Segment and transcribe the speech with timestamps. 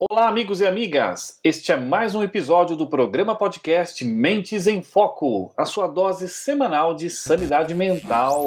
[0.00, 1.40] Olá, amigos e amigas!
[1.42, 6.94] Este é mais um episódio do programa podcast Mentes em Foco, a sua dose semanal
[6.94, 8.46] de sanidade mental.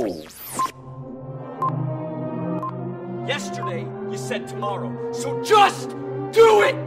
[3.27, 5.89] Yesterday you said tomorrow, so just
[6.31, 6.77] do it!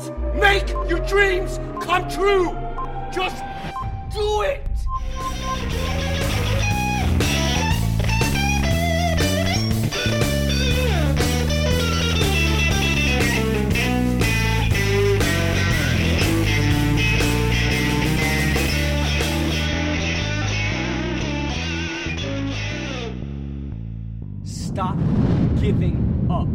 [0.40, 2.54] Make your dreams come true!
[3.12, 3.36] Just
[4.14, 4.62] do it!
[24.74, 24.98] Stop
[25.60, 25.96] giving
[26.28, 26.48] up.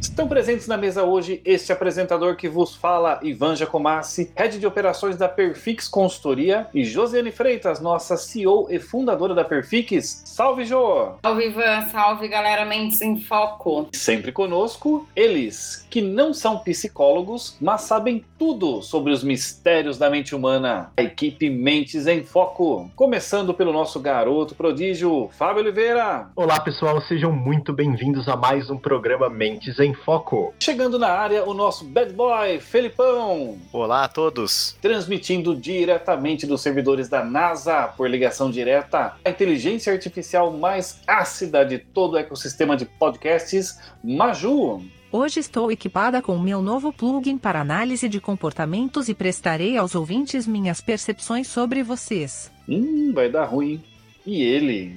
[0.00, 5.16] Estão presentes na mesa hoje este apresentador que vos fala, Ivan Jacomassi, head de operações
[5.16, 10.22] da Perfix Consultoria, e Josiane Freitas, nossa CEO e fundadora da Perfix.
[10.24, 11.12] Salve, Jô!
[11.22, 11.88] Salve, Ivan!
[11.90, 13.88] Salve, galera Mentes em Foco!
[13.92, 20.34] Sempre conosco, eles, que não são psicólogos, mas sabem tudo sobre os mistérios da mente
[20.34, 20.90] humana.
[20.96, 22.90] A equipe Mentes em Foco.
[22.94, 26.28] Começando pelo nosso garoto prodígio, Fábio Oliveira.
[26.36, 30.54] Olá, pessoal, sejam muito bem-vindos a mais um programa Mentes em Foco.
[30.60, 33.58] Chegando na área, o nosso bad boy, Felipão.
[33.72, 34.76] Olá a todos.
[34.82, 41.78] Transmitindo diretamente dos servidores da NASA por ligação direta, a inteligência artificial mais ácida de
[41.78, 44.82] todo o ecossistema de podcasts, Maju.
[45.18, 50.46] Hoje estou equipada com meu novo plugin para análise de comportamentos e prestarei aos ouvintes
[50.46, 52.52] minhas percepções sobre vocês.
[52.68, 53.82] Hum, vai dar ruim.
[54.26, 54.94] E ele?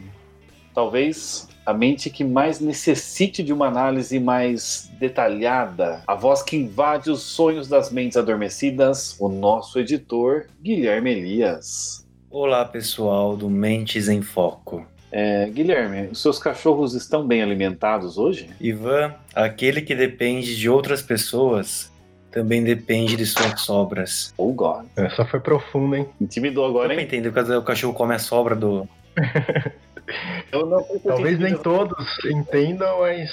[0.75, 7.09] Talvez a mente que mais necessite de uma análise mais detalhada, a voz que invade
[7.09, 12.05] os sonhos das mentes adormecidas, o nosso editor Guilherme Elias.
[12.29, 14.85] Olá, pessoal do Mentes em Foco.
[15.11, 18.49] É, Guilherme, os seus cachorros estão bem alimentados hoje?
[18.59, 21.91] Ivan, aquele que depende de outras pessoas
[22.31, 24.33] também depende de suas sobras.
[24.37, 24.85] Oh, God.
[24.95, 26.07] Essa foi profunda, hein?
[26.21, 26.99] Intimidou agora, hein?
[26.99, 28.87] Eu entendo que o cachorro come a sobra do.
[31.03, 33.31] Talvez nem todos entendam, mas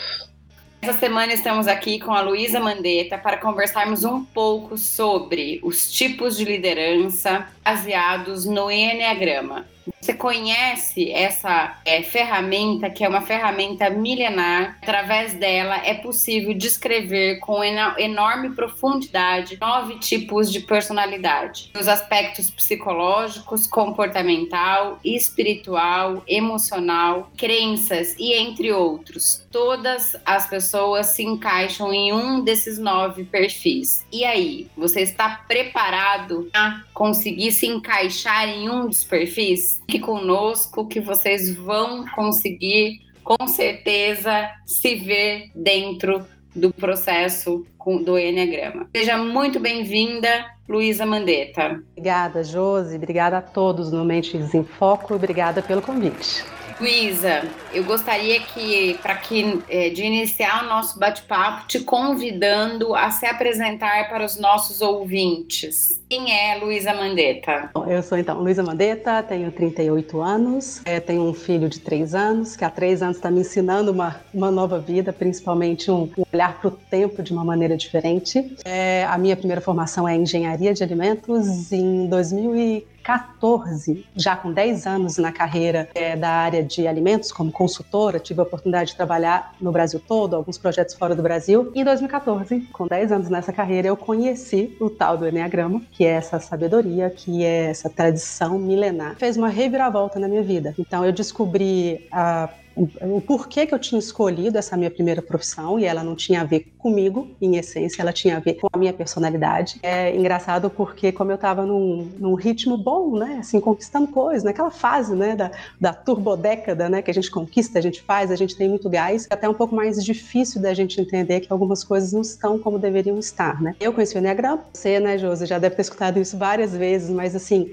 [0.86, 6.36] essa semana estamos aqui com a Luísa Mandetta para conversarmos um pouco sobre os tipos
[6.36, 9.66] de liderança baseados no Enneagrama.
[10.00, 14.78] Você conhece essa é, ferramenta, que é uma ferramenta milenar?
[14.82, 23.66] Através dela é possível descrever com enorme profundidade nove tipos de personalidade: os aspectos psicológicos,
[23.66, 29.44] comportamental, espiritual, emocional, crenças e entre outros.
[29.50, 34.06] Todas as pessoas se encaixam em um desses nove perfis.
[34.12, 39.75] E aí, você está preparado a conseguir se encaixar em um dos perfis?
[39.78, 47.64] Fique conosco que vocês vão conseguir, com certeza, se ver dentro do processo
[48.04, 48.88] do Enneagrama.
[48.96, 51.80] Seja muito bem-vinda, Luísa Mandetta.
[51.92, 52.96] Obrigada, Josi.
[52.96, 55.14] Obrigada a todos no Mentes em Foco.
[55.14, 56.44] Obrigada pelo convite.
[56.78, 57.42] Luísa,
[57.72, 63.24] eu gostaria que, para que é, de iniciar o nosso bate-papo, te convidando a se
[63.24, 66.02] apresentar para os nossos ouvintes.
[66.08, 67.70] Quem é Luísa Mandetta?
[67.88, 72.56] Eu sou então Luísa Mandetta, tenho 38 anos, é, tenho um filho de 3 anos,
[72.56, 76.68] que há 3 anos está me ensinando uma, uma nova vida, principalmente um, olhar para
[76.68, 78.54] o tempo de uma maneira diferente.
[78.64, 82.95] É, a minha primeira formação é engenharia de alimentos em 2014.
[83.06, 88.40] 14, já com 10 anos na carreira é, da área de alimentos como consultora, tive
[88.40, 91.70] a oportunidade de trabalhar no Brasil todo, alguns projetos fora do Brasil.
[91.72, 96.04] E em 2014, com 10 anos nessa carreira, eu conheci o tal do Enneagrama, que
[96.04, 99.14] é essa sabedoria, que é essa tradição milenar.
[99.14, 100.74] Fez uma reviravolta na minha vida.
[100.76, 105.84] Então eu descobri a o porquê que eu tinha escolhido essa minha primeira profissão e
[105.86, 108.92] ela não tinha a ver comigo, em essência, ela tinha a ver com a minha
[108.92, 109.80] personalidade.
[109.82, 114.70] É engraçado porque como eu estava num, num, ritmo bom, né, assim, conquistando coisas, naquela
[114.70, 115.50] fase, né, da,
[115.80, 119.26] da turbodécada, né, que a gente conquista, a gente faz, a gente tem muito gás,
[119.30, 122.78] é até um pouco mais difícil da gente entender que algumas coisas não estão como
[122.78, 123.74] deveriam estar, né.
[123.80, 127.34] Eu conheci o Enneagrama, você, né, Josi, já deve ter escutado isso várias vezes, mas
[127.34, 127.70] assim,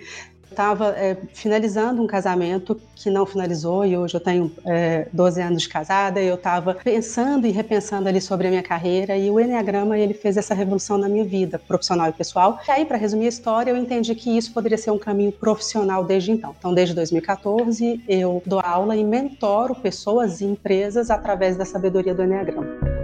[0.53, 5.63] estava é, finalizando um casamento que não finalizou e hoje eu tenho é, 12 anos
[5.63, 9.97] de casada eu estava pensando e repensando ali sobre a minha carreira e o Enneagrama
[9.97, 12.59] ele fez essa revolução na minha vida profissional e pessoal.
[12.67, 16.03] E aí, para resumir a história, eu entendi que isso poderia ser um caminho profissional
[16.03, 16.55] desde então.
[16.57, 22.23] Então, desde 2014, eu dou aula e mentoro pessoas e empresas através da sabedoria do
[22.23, 23.02] Enneagrama.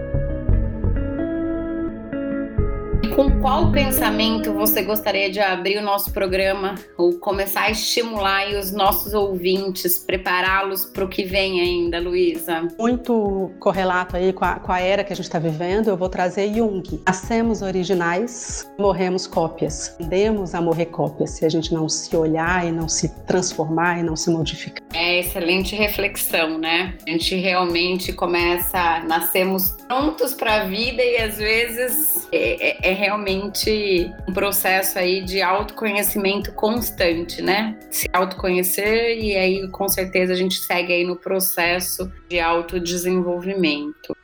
[3.10, 8.72] Com qual pensamento você gostaria de abrir o nosso programa ou começar a estimular os
[8.72, 12.68] nossos ouvintes, prepará-los para o que vem ainda, Luísa?
[12.78, 16.08] Muito correlato aí com a, com a era que a gente está vivendo, eu vou
[16.08, 16.82] trazer Jung.
[17.06, 19.94] Nascemos originais, morremos cópias.
[19.98, 24.02] Tendemos a morrer cópias se a gente não se olhar e não se transformar e
[24.02, 24.80] não se modificar.
[24.92, 26.94] É excelente reflexão, né?
[27.06, 32.92] A gente realmente começa, nascemos prontos para a vida e às vezes é, é, é,
[33.00, 37.78] realmente um processo aí de autoconhecimento constante, né?
[37.90, 44.14] Se autoconhecer e aí com certeza a gente segue aí no processo de autodesenvolvimento.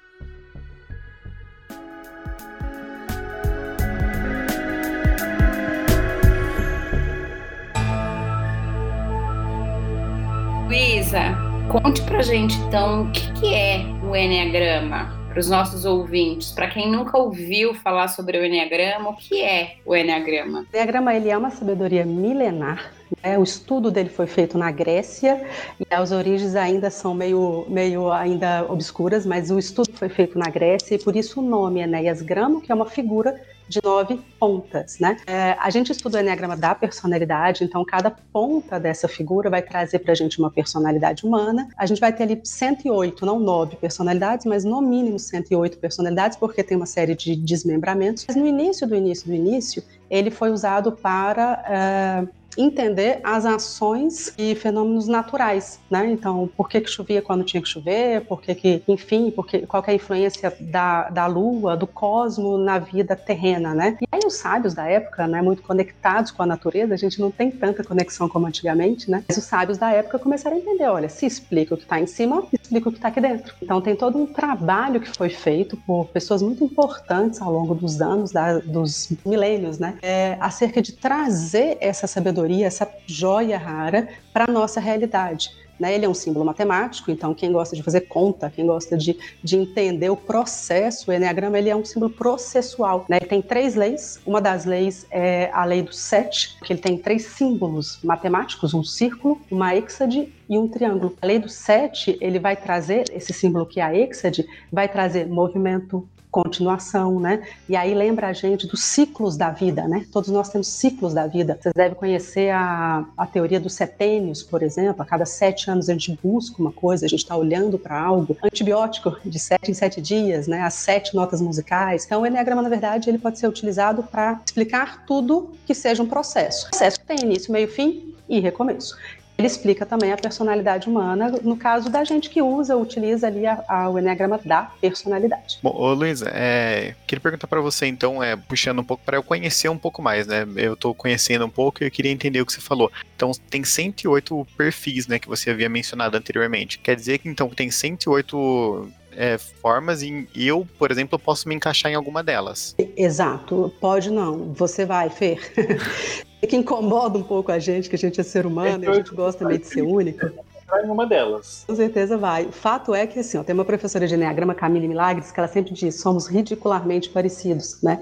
[10.67, 11.35] Luísa,
[11.71, 16.67] conte pra gente então o que, que é o Enneagrama para os nossos ouvintes, para
[16.67, 20.61] quem nunca ouviu falar sobre o Enneagrama, o que é o Enneagrama?
[20.61, 22.91] O Enneagrama ele é uma sabedoria milenar.
[23.23, 23.39] Né?
[23.39, 25.47] O estudo dele foi feito na Grécia
[25.79, 30.49] e as origens ainda são meio, meio ainda obscuras, mas o estudo foi feito na
[30.49, 34.99] Grécia e por isso o nome Enéas Gramo, que é uma figura de nove pontas,
[34.99, 35.17] né?
[35.27, 40.01] É, a gente estuda o Enneagrama da personalidade, então cada ponta dessa figura vai trazer
[40.01, 41.69] para a gente uma personalidade humana.
[41.77, 46.63] A gente vai ter ali 108, não nove personalidades, mas no mínimo 108 personalidades, porque
[46.63, 48.25] tem uma série de desmembramentos.
[48.27, 54.33] Mas no início do início do início, ele foi usado para uh, entender as ações
[54.39, 56.11] e fenômenos naturais, né?
[56.11, 59.83] Então, por que, que chovia quando tinha que chover, por que, que enfim, porque, qual
[59.87, 63.97] é a influência da, da lua, do cosmo na vida terrena, né?
[64.01, 67.31] E aí os sábios da época, né, muito conectados com a natureza, a gente não
[67.31, 69.25] tem tanta conexão como antigamente, né?
[69.29, 72.07] Mas os sábios da época começaram a entender, olha, se explica o que está em
[72.07, 73.55] cima, explica o que está aqui dentro.
[73.63, 78.01] Então tem todo um trabalho que foi feito por pessoas muito importantes ao longo dos
[78.01, 79.99] anos, da, dos milênios, né?
[80.03, 85.51] É, acerca de trazer essa sabedoria sabedoria, essa joia rara para a nossa realidade.
[85.79, 85.95] Né?
[85.95, 89.57] Ele é um símbolo matemático, então quem gosta de fazer conta, quem gosta de, de
[89.57, 93.05] entender o processo, o Enneagrama ele é um símbolo processual.
[93.09, 93.19] Né?
[93.19, 96.97] Ele tem três leis, uma das leis é a lei do sete, que ele tem
[96.97, 101.17] três símbolos matemáticos, um círculo, uma êxade e um triângulo.
[101.21, 105.27] A lei do sete, ele vai trazer, esse símbolo que é a êxade, vai trazer
[105.27, 107.43] movimento, continuação, né?
[107.67, 110.05] E aí lembra a gente dos ciclos da vida, né?
[110.13, 111.59] Todos nós temos ciclos da vida.
[111.59, 115.01] Vocês devem conhecer a, a teoria dos setênios, por exemplo.
[115.01, 118.37] A cada sete anos a gente busca uma coisa, a gente está olhando para algo.
[118.43, 120.61] Antibiótico de sete em sete dias, né?
[120.61, 122.05] As sete notas musicais.
[122.05, 126.07] Então o Enneagrama, na verdade, ele pode ser utilizado para explicar tudo que seja um
[126.07, 126.67] processo.
[126.67, 128.95] O processo tem início, meio, fim e recomeço.
[129.39, 133.63] Ele explica também a personalidade humana, no caso da gente que usa, utiliza ali a,
[133.69, 135.59] a, o Enneagrama da personalidade.
[135.63, 139.23] Bom, ô Luísa, é, queria perguntar para você então, é, puxando um pouco para eu
[139.23, 140.47] conhecer um pouco mais, né?
[140.57, 142.91] Eu estou conhecendo um pouco e eu queria entender o que você falou.
[143.15, 146.79] Então, tem 108 perfis, né, que você havia mencionado anteriormente.
[146.79, 151.91] Quer dizer que então tem 108 é, formas e eu, por exemplo, posso me encaixar
[151.91, 152.75] em alguma delas.
[152.97, 154.53] Exato, pode não.
[154.55, 155.41] Você vai, Fer.
[156.47, 159.15] que incomoda um pouco a gente, que a gente é ser humano e a gente
[159.15, 160.31] gosta meio de ser único.
[160.69, 161.65] Vai em uma delas.
[161.67, 162.47] Com certeza vai.
[162.47, 165.49] O fato é que, assim, ó, tem uma professora de Enneagrama, Camille Milagres, que ela
[165.49, 168.01] sempre diz, somos ridicularmente parecidos, né?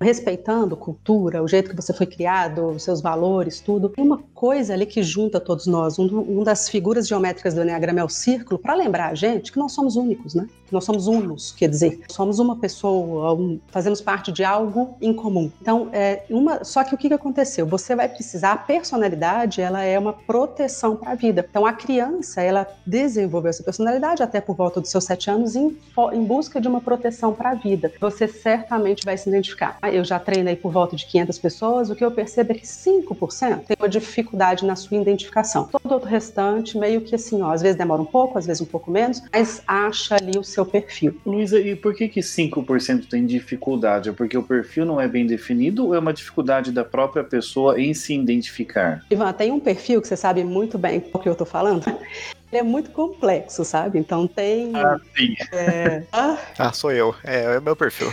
[0.00, 3.88] Respeitando cultura, o jeito que você foi criado, os seus valores, tudo.
[3.88, 5.98] Tem uma coisa ali que junta todos nós.
[5.98, 9.58] Um, um das figuras geométricas do Enneagrama é o círculo, para lembrar a gente que
[9.58, 10.46] nós somos únicos, né?
[10.70, 15.50] Nós somos unos, quer dizer, somos uma pessoa, um, fazemos parte de algo em comum.
[15.62, 16.64] Então, é uma.
[16.64, 17.64] Só que o que, que aconteceu?
[17.66, 21.46] Você vai precisar, a personalidade, ela é uma proteção para a vida.
[21.48, 25.76] Então, a criança, ela desenvolveu essa personalidade até por volta dos seus sete anos em,
[26.12, 27.92] em busca de uma proteção para a vida.
[28.00, 32.04] Você certamente vai se identificar eu já treinei por volta de 500 pessoas, o que
[32.04, 35.68] eu percebo é que 5% tem uma dificuldade na sua identificação.
[35.82, 38.66] Todo o restante, meio que assim, ó, às vezes demora um pouco, às vezes um
[38.66, 41.18] pouco menos, mas acha ali o seu perfil.
[41.24, 44.08] Luísa, e por que que 5% tem dificuldade?
[44.08, 47.80] É porque o perfil não é bem definido ou é uma dificuldade da própria pessoa
[47.80, 49.04] em se identificar?
[49.10, 51.84] Ivan, tem um perfil que você sabe muito bem o que eu tô falando?
[52.52, 53.98] Ele é muito complexo, sabe?
[53.98, 54.74] Então tem.
[54.76, 55.34] Ah, sim.
[55.52, 56.02] É...
[56.12, 56.38] Ah.
[56.58, 57.14] ah, sou eu.
[57.24, 58.12] É, é o meu perfil.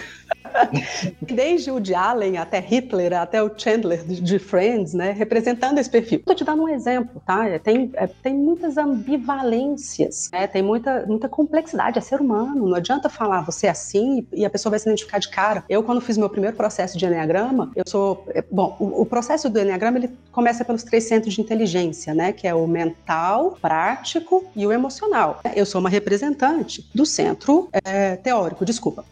[1.21, 6.19] Desde o de Allen até Hitler, até o Chandler de Friends, né, representando esse perfil.
[6.19, 7.47] Estou te dando um exemplo, tá?
[7.47, 10.47] É, tem, é, tem muitas ambivalências, né?
[10.47, 12.67] tem muita, muita complexidade, é ser humano.
[12.67, 15.63] Não adianta falar você é assim e a pessoa vai se identificar de cara.
[15.67, 18.25] Eu, quando fiz meu primeiro processo de Enneagrama, eu sou.
[18.29, 22.31] É, bom, o, o processo do Enneagrama ele começa pelos três centros de inteligência, né?
[22.31, 25.41] Que é o mental, prático e o emocional.
[25.55, 29.05] Eu sou uma representante do centro é, teórico, desculpa.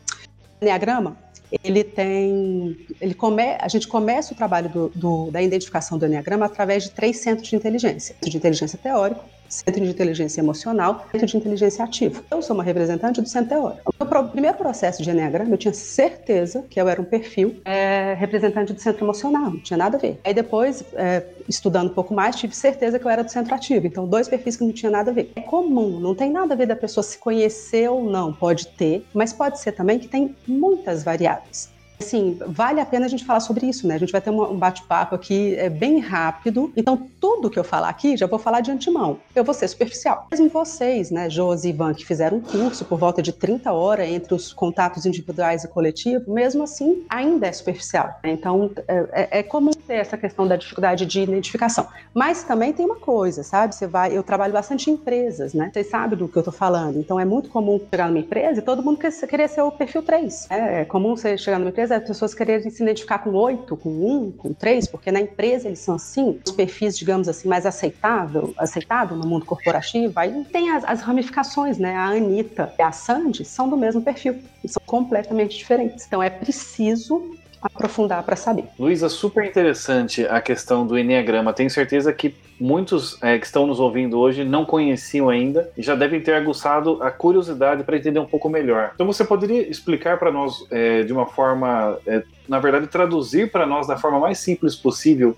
[0.62, 1.17] Enneagrama
[1.63, 6.46] ele tem, ele come, a gente começa o trabalho do, do, da identificação do Enneagrama
[6.46, 8.15] através de três centros de inteligência.
[8.22, 12.24] De inteligência teórico, centro de inteligência emocional, centro de inteligência ativa.
[12.31, 13.93] Eu sou uma representante do centro teórico.
[14.00, 18.15] O meu primeiro processo de Enneagrama, eu tinha certeza que eu era um perfil é,
[18.17, 20.20] representante do centro emocional, não tinha nada a ver.
[20.24, 23.86] Aí depois, é, estudando um pouco mais, tive certeza que eu era do centro ativo.
[23.86, 25.31] Então, dois perfis que não tinha nada a ver.
[25.36, 29.05] É comum, não tem nada a ver da pessoa se conhecer ou não, pode ter,
[29.13, 31.70] mas pode ser também que tem muitas variáveis
[32.01, 33.96] assim, vale a pena a gente falar sobre isso, né?
[33.96, 36.72] A gente vai ter um bate-papo aqui é, bem rápido.
[36.75, 39.20] Então, tudo que eu falar aqui, já vou falar de antemão.
[39.36, 40.27] Eu vou ser superficial.
[40.31, 44.08] Mesmo vocês, né, Josi e Ivan, que fizeram um curso por volta de 30 horas
[44.08, 48.20] entre os contatos individuais e coletivos, mesmo assim, ainda é superficial.
[48.24, 51.88] Então, é, é, é comum ter essa questão da dificuldade de identificação.
[52.13, 53.75] Mas também tem uma coisa, sabe?
[53.75, 55.70] Você vai, eu trabalho bastante em empresas, né?
[55.72, 56.98] Vocês sabem do que eu tô falando.
[56.98, 60.01] Então, é muito comum chegar numa empresa e todo mundo quer, querer ser o perfil
[60.01, 60.48] 3.
[60.50, 63.89] É, é comum você chegar numa empresa as pessoas quererem se identificar com oito, com
[63.89, 68.53] um, com três, porque na empresa eles são assim, os perfis, digamos assim, mais aceitável,
[68.57, 70.13] aceitado no mundo corporativo.
[70.17, 71.95] Aí tem as, as ramificações, né?
[71.95, 76.05] A Anitta e a Sandy são do mesmo perfil, são completamente diferentes.
[76.05, 78.65] Então é preciso aprofundar para saber.
[78.80, 81.53] Luísa, super interessante a questão do Enneagrama.
[81.53, 85.96] Tenho certeza que muitos é, que estão nos ouvindo hoje não conheciam ainda e já
[85.96, 88.91] devem ter aguçado a curiosidade para entender um pouco melhor.
[88.96, 93.65] Então você poderia explicar para nós é, de uma forma, é, na verdade, traduzir para
[93.65, 95.36] nós da forma mais simples possível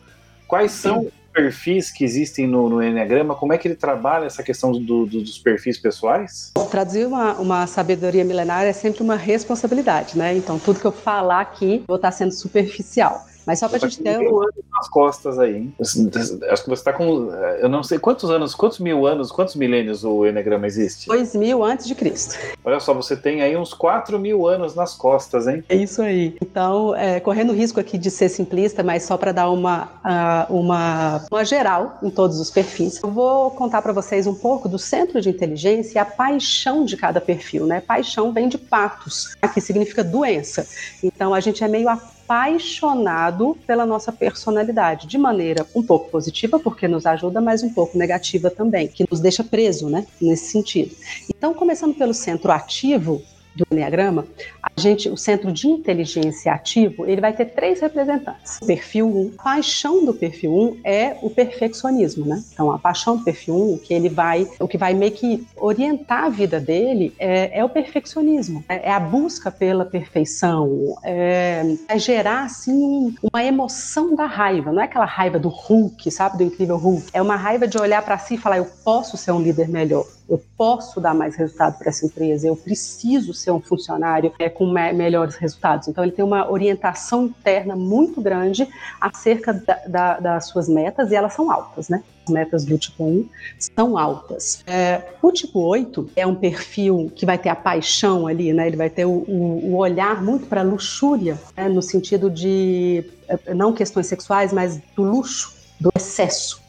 [0.48, 4.72] quais são perfis que existem no, no Enneagrama, como é que ele trabalha essa questão
[4.72, 6.52] do, do, dos perfis pessoais?
[6.70, 10.36] Traduzir uma, uma sabedoria milenária é sempre uma responsabilidade, né?
[10.36, 13.26] Então, tudo que eu falar aqui, vou estar sendo superficial.
[13.46, 15.76] Mas só para a gente ter um ano nas costas aí, hein?
[15.80, 20.04] Acho que você está com, eu não sei quantos anos, quantos mil anos, quantos milênios
[20.04, 21.08] o Enneagrama existe?
[21.08, 22.36] Dois mil antes de Cristo.
[22.64, 25.64] Olha só, você tem aí uns quatro mil anos nas costas, hein?
[25.70, 26.36] É isso aí.
[26.42, 31.26] Então, é, correndo risco aqui de ser simplista, mas só para dar uma, uh, uma,
[31.32, 35.22] uma geral em todos os perfis, eu vou contar para vocês um pouco do centro
[35.22, 37.82] de inteligência e a paixão de cada perfil, né?
[37.82, 40.68] Paixão vem de patos, que significa doença.
[41.04, 41.90] Então, a gente é meio
[42.24, 47.98] apaixonado pela nossa personalidade, de maneira um pouco positiva, porque nos ajuda, mas um pouco
[47.98, 50.96] negativa também, que nos deixa preso, né, nesse sentido.
[51.30, 53.22] Então, começando pelo centro ativo,
[53.56, 54.26] do Enneagrama,
[54.62, 58.60] a gente, o centro de inteligência ativo, ele vai ter três representantes.
[58.62, 62.44] O perfil 1, a paixão do perfil 1 é o perfeccionismo, né?
[62.54, 65.46] Então, a paixão do perfil 1, o que ele vai, o que vai meio que
[65.56, 71.76] orientar a vida dele é, é o perfeccionismo, é, é, a busca pela perfeição, é,
[71.88, 76.44] é gerar, assim, uma emoção da raiva, não é aquela raiva do Hulk, sabe, do
[76.44, 79.42] incrível Hulk, é uma raiva de olhar para si e falar, eu posso ser um
[79.42, 84.32] líder melhor, eu posso dar mais resultado para essa empresa, eu preciso ser um funcionário
[84.40, 85.88] é, com me melhores resultados.
[85.88, 88.68] Então, ele tem uma orientação interna muito grande
[89.00, 92.04] acerca da, da, das suas metas e elas são altas, né?
[92.26, 93.30] As metas do tipo 1
[93.76, 94.64] são altas.
[94.66, 98.68] É, o tipo 8 é um perfil que vai ter a paixão ali, né?
[98.68, 101.68] Ele vai ter o, o, o olhar muito para a luxúria, né?
[101.68, 106.63] no sentido de, é, não questões sexuais, mas do luxo, do excesso.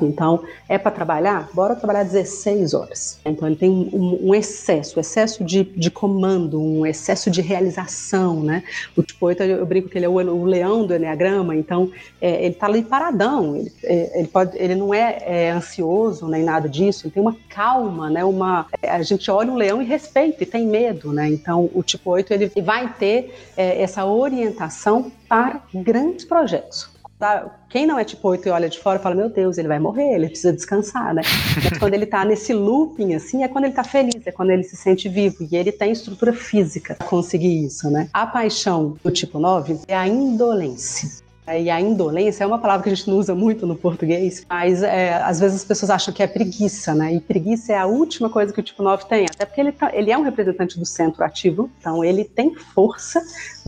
[0.00, 1.48] Então, é para trabalhar?
[1.52, 3.18] Bora trabalhar 16 horas.
[3.24, 8.62] Então, ele tem um, um excesso, excesso de, de, comando, um excesso de realização, né?
[8.96, 12.44] O tipo 8, eu brinco que ele é o, o leão do Enneagrama, então, é,
[12.44, 16.68] ele está ali paradão, ele, é, ele, pode, ele não é, é, ansioso nem nada
[16.68, 18.24] disso, ele tem uma calma, né?
[18.24, 21.28] Uma, é, a gente olha o leão e respeita, e tem medo, né?
[21.28, 27.54] Então, o tipo 8, ele vai ter é, essa orientação para grandes projetos Tá?
[27.68, 30.14] Quem não é tipo 8 e olha de fora fala, meu Deus, ele vai morrer,
[30.14, 31.20] ele precisa descansar, né?
[31.62, 34.62] Mas quando ele tá nesse looping, assim, é quando ele tá feliz, é quando ele
[34.62, 35.46] se sente vivo.
[35.52, 38.08] E ele tem estrutura física para conseguir isso, né?
[38.14, 41.10] A paixão do tipo 9 é a indolência.
[41.46, 44.82] E a indolência é uma palavra que a gente não usa muito no português, mas
[44.82, 47.12] é, às vezes as pessoas acham que é preguiça, né?
[47.12, 49.90] E preguiça é a última coisa que o tipo 9 tem, até porque ele, tá,
[49.92, 53.20] ele é um representante do centro ativo, então ele tem força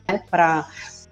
[0.08, 0.66] né, para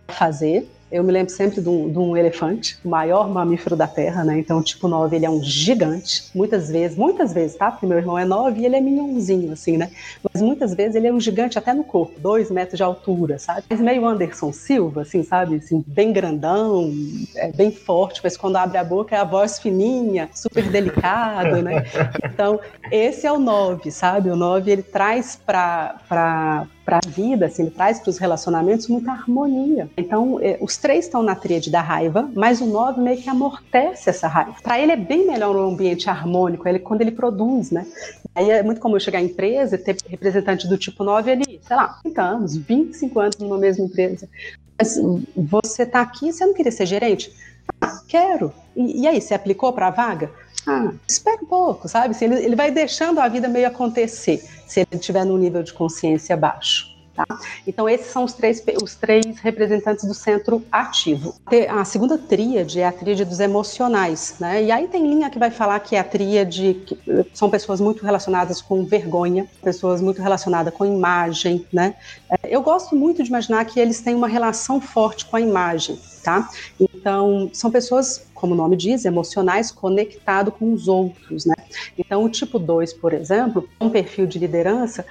[0.09, 4.25] fazer, eu me lembro sempre de um, de um, elefante, o maior mamífero da Terra,
[4.25, 4.39] né?
[4.39, 6.25] Então, tipo 9, ele é um gigante.
[6.35, 7.71] Muitas vezes, muitas vezes, tá?
[7.71, 9.91] Porque meu irmão é 9 e ele é minhãozinho, assim, né?
[10.33, 13.63] Mas muitas vezes ele é um gigante até no corpo, dois metros de altura, sabe?
[13.71, 15.57] Mas meio Anderson Silva, assim, sabe?
[15.57, 16.93] Assim, bem grandão,
[17.37, 21.85] é, bem forte, mas quando abre a boca é a voz fininha, super delicado, né?
[22.33, 22.59] Então,
[22.91, 24.31] esse é o 9, sabe?
[24.31, 29.13] O 9, ele traz para para a vida, assim, ele traz para os relacionamentos muita
[29.13, 29.89] harmonia.
[29.97, 34.11] Então, é, os três estão na tríade da raiva, mas o 9 meio que amortece
[34.11, 34.57] essa raiva.
[34.61, 37.87] Para ele é bem melhor um ambiente harmônico, ele, quando ele produz, né?
[38.35, 41.61] Aí é muito comum eu chegar à empresa e ter representante do tipo 9 ali,
[41.63, 44.29] sei lá, 30 anos, 25 anos numa mesma empresa.
[44.77, 44.99] Mas
[45.37, 47.33] você está aqui, você não queria ser gerente?
[47.81, 48.53] Ah, quero.
[48.75, 50.33] E, e aí, você aplicou para a vaga?
[50.67, 52.15] Ah, espera um pouco, sabe?
[52.21, 56.37] Ele, ele vai deixando a vida meio acontecer, se ele estiver num nível de consciência
[56.37, 56.90] baixo.
[57.15, 57.27] Tá?
[57.67, 61.35] Então, esses são os três, os três representantes do centro ativo.
[61.69, 64.37] A segunda tríade é a tríade dos emocionais.
[64.39, 64.65] Né?
[64.65, 66.99] E aí tem linha que vai falar que é a tríade, que
[67.35, 71.67] são pessoas muito relacionadas com vergonha, pessoas muito relacionadas com imagem.
[71.73, 71.95] Né?
[72.31, 75.99] É, eu gosto muito de imaginar que eles têm uma relação forte com a imagem.
[76.23, 76.49] Tá?
[76.79, 81.55] Então, são pessoas, como o nome diz, emocionais, conectado com os outros, né?
[81.97, 85.07] Então, o tipo 2, por exemplo, um perfil de liderança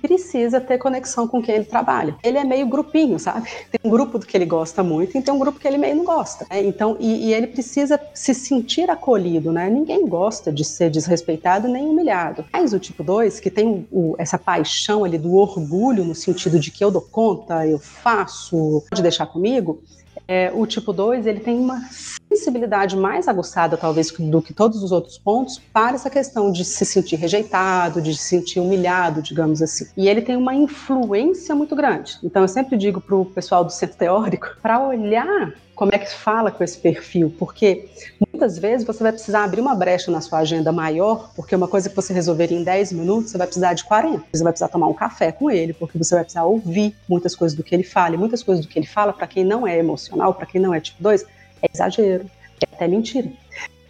[0.00, 2.16] precisa ter conexão com quem ele trabalha.
[2.22, 3.48] Ele é meio grupinho, sabe?
[3.70, 5.96] Tem um grupo do que ele gosta muito e tem um grupo que ele meio
[5.96, 6.46] não gosta.
[6.50, 6.62] Né?
[6.62, 9.68] Então, e, e, ele precisa se sentir acolhido, né?
[9.70, 12.44] Ninguém gosta de ser desrespeitado nem humilhado.
[12.52, 16.70] Mas o tipo 2, que tem o, essa paixão ali do orgulho, no sentido de
[16.70, 19.82] que eu dou conta, eu faço, pode deixar comigo,
[20.30, 21.82] é, o tipo 2 ele tem uma
[22.28, 26.84] sensibilidade mais aguçada, talvez, do que todos os outros pontos, para essa questão de se
[26.84, 29.86] sentir rejeitado, de se sentir humilhado, digamos assim.
[29.96, 32.16] E ele tem uma influência muito grande.
[32.22, 36.10] Então, eu sempre digo para o pessoal do centro teórico para olhar como é que
[36.10, 37.88] fala com esse perfil, porque
[38.30, 41.88] muitas vezes você vai precisar abrir uma brecha na sua agenda maior, porque uma coisa
[41.88, 44.26] que você resolveria em 10 minutos, você vai precisar de 40.
[44.30, 47.56] Você vai precisar tomar um café com ele, porque você vai precisar ouvir muitas coisas
[47.56, 49.78] do que ele fala, e muitas coisas do que ele fala, para quem não é
[49.78, 51.22] emocional, para quem não é tipo 2,
[51.62, 52.26] é exagero,
[52.60, 53.30] é até mentira.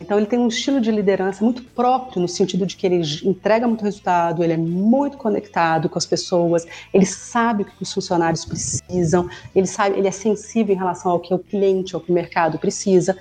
[0.00, 3.68] Então ele tem um estilo de liderança muito próprio no sentido de que ele entrega
[3.68, 8.44] muito resultado, ele é muito conectado com as pessoas, ele sabe o que os funcionários
[8.44, 12.14] precisam, ele sabe, ele é sensível em relação ao que o cliente, ao que o
[12.14, 13.16] mercado precisa,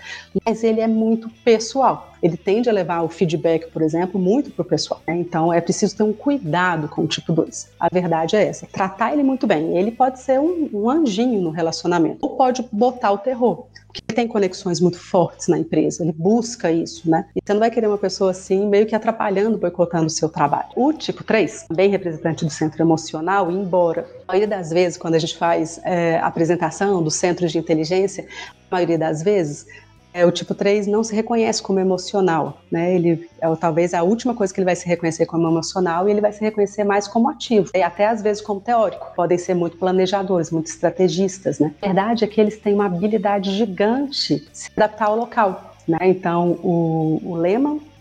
[0.46, 2.14] mas ele é muito pessoal.
[2.22, 5.02] Ele tende a levar o feedback, por exemplo, muito para o pessoal.
[5.08, 5.16] Né?
[5.18, 7.70] Então é preciso ter um cuidado com o tipo 2.
[7.80, 8.68] A verdade é essa.
[8.68, 9.78] Tratar ele muito bem.
[9.78, 14.16] Ele pode ser um, um anjinho no relacionamento, ou pode botar o terror porque ele
[14.16, 17.26] tem conexões muito fortes na empresa, ele busca isso, né?
[17.36, 20.70] E você não vai querer uma pessoa assim, meio que atrapalhando, boicotando o seu trabalho.
[20.76, 25.20] O tipo 3, bem representante do centro emocional, embora a maioria das vezes, quando a
[25.20, 28.28] gente faz é, apresentação dos centros de inteligência,
[28.70, 29.66] a maioria das vezes
[30.14, 32.94] é, o tipo 3 não se reconhece como emocional, né?
[32.94, 36.22] Ele é talvez a última coisa que ele vai se reconhecer como emocional e ele
[36.22, 39.12] vai se reconhecer mais como ativo, e até às vezes como teórico.
[39.16, 41.74] Podem ser muito planejadores, muito estrategistas, né?
[41.82, 45.76] A verdade é que eles têm uma habilidade gigante se adaptar ao local.
[45.88, 45.98] Né?
[46.04, 47.36] Então, o, o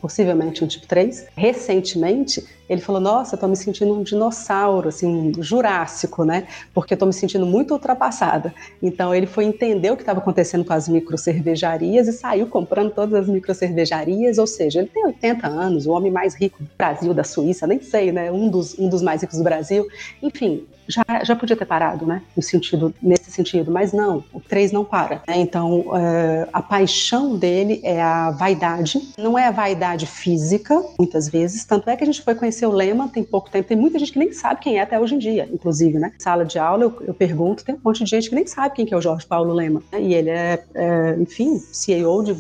[0.01, 1.27] possivelmente um tipo 3.
[1.37, 6.47] Recentemente, ele falou: Nossa, estou me sentindo um dinossauro, assim, jurássico, né?
[6.75, 8.55] Porque estou me sentindo muito ultrapassada.
[8.83, 13.15] Então, ele foi entender o que estava acontecendo com as microcervejarias e saiu comprando todas
[13.15, 14.39] as microcervejarias.
[14.39, 17.81] Ou seja, ele tem 80 anos, o homem mais rico do Brasil, da Suíça, nem
[17.81, 18.31] sei, né?
[18.31, 19.87] Um dos, um dos mais ricos do Brasil.
[20.23, 22.23] Enfim, já, já podia ter parado, né?
[22.35, 25.17] No sentido, nesse sentido, mas não, o 3 não para.
[25.29, 25.37] Né?
[25.37, 31.65] Então, uh, a paixão dele é a vaidade, não é a vaidade física, muitas vezes,
[31.65, 34.13] tanto é que a gente foi conhecer o Lema tem pouco tempo, tem muita gente
[34.13, 36.13] que nem sabe quem é até hoje em dia, inclusive, né?
[36.19, 38.87] Sala de aula, eu, eu pergunto, tem um monte de gente que nem sabe quem
[38.87, 39.83] que é o Jorge Paulo Lema.
[39.93, 40.03] Né?
[40.03, 42.35] E ele é, é, enfim, CEO de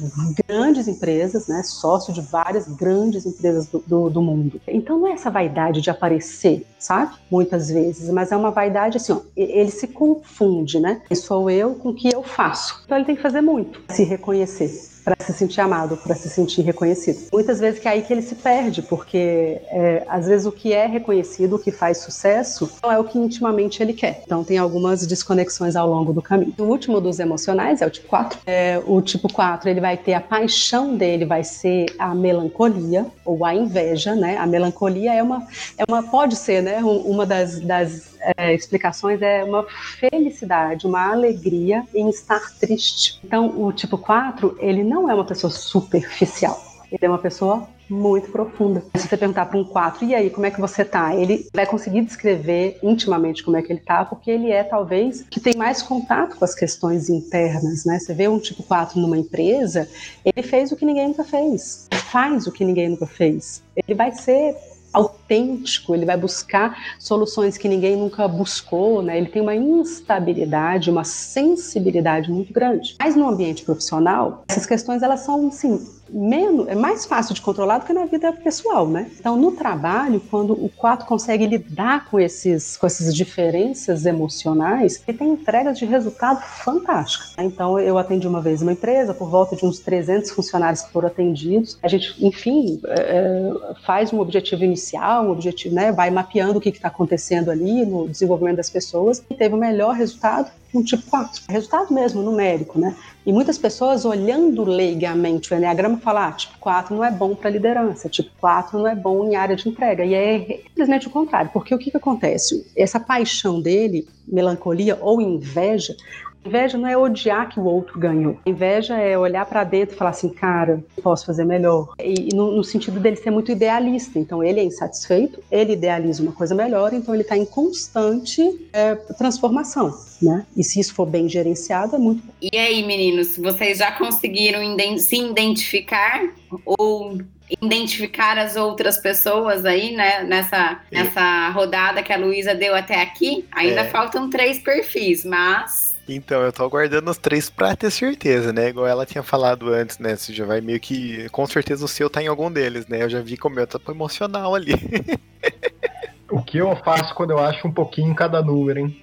[0.46, 1.62] grandes empresas, né?
[1.62, 4.61] Sócio de várias grandes empresas do, do, do mundo.
[4.66, 7.14] Então, não é essa vaidade de aparecer, sabe?
[7.31, 11.02] Muitas vezes, mas é uma vaidade assim, ó, ele se confunde, né?
[11.14, 12.83] Sou eu com o que eu faço.
[12.85, 14.68] Então ele tem que fazer muito, se reconhecer
[15.09, 17.29] para se sentir amado, para se sentir reconhecido.
[17.33, 20.73] Muitas vezes que é aí que ele se perde, porque é, às vezes o que
[20.73, 24.23] é reconhecido, o que faz sucesso, não é o que intimamente ele quer.
[24.25, 26.55] Então tem algumas desconexões ao longo do caminho.
[26.59, 28.38] O último dos emocionais é o tipo 4.
[28.47, 33.44] É, o tipo 4, ele vai ter a paixão dele, vai ser a melancolia ou
[33.44, 34.37] a inveja, né?
[34.37, 35.47] A melancolia é uma,
[35.79, 36.81] é uma pode ser, né?
[36.83, 39.66] Uma das, das é, explicações é uma
[39.98, 43.20] felicidade, uma alegria em estar triste.
[43.24, 46.68] Então, o tipo 4, ele não é uma pessoa superficial.
[46.90, 48.83] Ele é uma pessoa muito profunda.
[48.94, 51.14] Se você perguntar para um 4, e aí, como é que você tá?
[51.14, 55.40] Ele vai conseguir descrever intimamente como é que ele tá, porque ele é talvez que
[55.40, 57.98] tem mais contato com as questões internas, né?
[57.98, 59.88] Você vê um tipo 4 numa empresa,
[60.24, 63.62] ele fez o que ninguém nunca fez, faz o que ninguém nunca fez.
[63.76, 64.54] Ele vai ser
[64.99, 69.17] autêntico, ele vai buscar soluções que ninguém nunca buscou, né?
[69.17, 72.97] Ele tem uma instabilidade, uma sensibilidade muito grande.
[72.99, 77.79] Mas no ambiente profissional, essas questões elas são, sim, menos, é mais fácil de controlar
[77.79, 79.11] do que na vida pessoal, né?
[79.18, 85.18] Então, no trabalho, quando o 4 consegue lidar com, esses, com essas diferenças emocionais, ele
[85.18, 87.35] tem entregas de resultado fantásticas.
[87.38, 91.09] Então, eu atendi uma vez uma empresa, por volta de uns 300 funcionários que foram
[91.09, 91.79] atendidos.
[91.83, 93.53] A gente, enfim, é,
[93.85, 95.92] faz um objetivo inicial, um objetivo, né?
[95.92, 99.94] Vai mapeando o que está acontecendo ali no desenvolvimento das pessoas e teve o melhor
[99.94, 101.42] resultado um tipo 4.
[101.49, 102.94] Resultado mesmo, numérico, né?
[103.29, 107.51] E muitas pessoas olhando leigamente o Enneagrama falam, ah, tipo 4 não é bom para
[107.51, 110.03] liderança, tipo 4 não é bom em área de entrega.
[110.03, 112.67] E é simplesmente o contrário, porque o que, que acontece?
[112.75, 115.95] Essa paixão dele, melancolia ou inveja,
[116.44, 118.38] Inveja não é odiar que o outro ganhou.
[118.46, 121.94] Inveja é olhar para dentro e falar assim, cara, posso fazer melhor.
[121.98, 124.18] E, no, no, sentido dele ser muito idealista.
[124.18, 128.94] Então ele é insatisfeito, ele idealiza uma coisa melhor, então ele está em constante é,
[128.94, 130.46] transformação, né?
[130.57, 132.22] E se isso for bem gerenciado, é muito.
[132.40, 134.61] E aí, meninos, vocês já conseguiram
[134.98, 136.22] se identificar
[136.64, 137.18] ou
[137.61, 143.46] identificar as outras pessoas aí, né, nessa, nessa rodada que a Luísa deu até aqui.
[143.53, 143.88] Ainda é.
[143.88, 148.68] faltam três perfis, mas então, eu tô aguardando os três pra ter certeza, né?
[148.68, 150.16] Igual ela tinha falado antes, né?
[150.16, 151.29] Você já vai meio que.
[151.31, 153.03] Com certeza o seu tá em algum deles, né?
[153.03, 154.73] Eu já vi como o meu tá emocional ali.
[156.31, 159.03] o que eu faço quando eu acho um pouquinho em cada número, hein?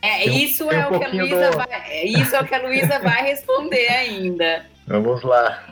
[0.00, 1.56] É, isso, é o que a Luísa do...
[1.56, 4.66] vai, é, isso é o que a Luísa vai responder ainda.
[4.86, 5.66] Vamos lá.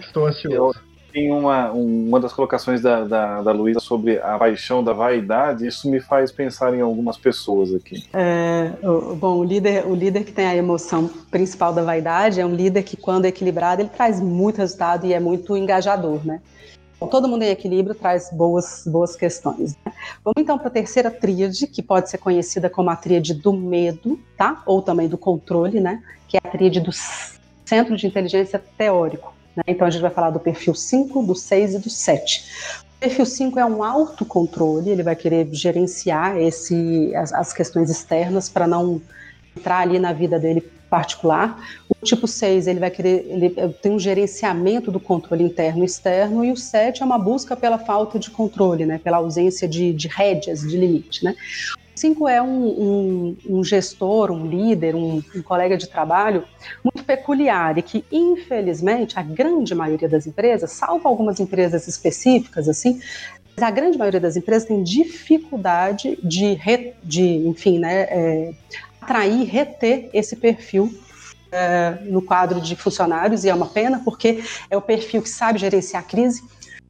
[0.00, 4.92] Estou ansioso tem uma, uma das colocações da, da, da Luísa sobre a paixão da
[4.92, 8.04] vaidade, isso me faz pensar em algumas pessoas aqui.
[8.12, 8.72] É,
[9.16, 12.82] bom, o líder, o líder que tem a emoção principal da vaidade é um líder
[12.82, 16.40] que, quando equilibrado, ele traz muito resultado e é muito engajador, né?
[17.08, 19.76] todo mundo em equilíbrio traz boas, boas questões.
[19.84, 19.92] Né?
[20.24, 24.20] Vamos então para a terceira tríade, que pode ser conhecida como a tríade do medo,
[24.36, 24.62] tá?
[24.66, 26.02] Ou também do controle, né?
[26.28, 26.90] Que é a tríade do
[27.64, 29.32] centro de inteligência teórico.
[29.56, 29.62] Né?
[29.68, 32.44] Então a gente vai falar do perfil 5, do 6 e do 7.
[32.96, 38.48] O perfil 5 é um autocontrole, ele vai querer gerenciar esse, as, as questões externas
[38.48, 39.00] para não
[39.56, 40.60] entrar ali na vida dele
[40.90, 41.58] particular.
[41.88, 46.44] O tipo 6, ele vai querer, ele tem um gerenciamento do controle interno e externo,
[46.44, 50.08] e o 7 é uma busca pela falta de controle, né, pela ausência de, de
[50.08, 51.34] rédeas, de limite, né.
[52.00, 56.44] 5 é um, um, um, gestor, um líder, um, um, colega de trabalho
[56.82, 63.00] muito peculiar e que, infelizmente, a grande maioria das empresas, salvo algumas empresas específicas, assim,
[63.60, 68.54] a grande maioria das empresas tem dificuldade de, re, de enfim, né, é,
[68.98, 70.90] atrair, reter esse perfil
[71.52, 75.58] é, no quadro de funcionários, e é uma pena, porque é o perfil que sabe
[75.58, 76.42] gerenciar a crise,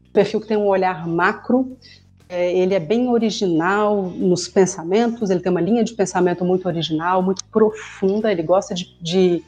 [0.09, 1.77] o perfil que tem um olhar macro,
[2.31, 7.21] é, ele é bem original nos pensamentos, ele tem uma linha de pensamento muito original,
[7.21, 9.43] muito profunda, ele gosta de, de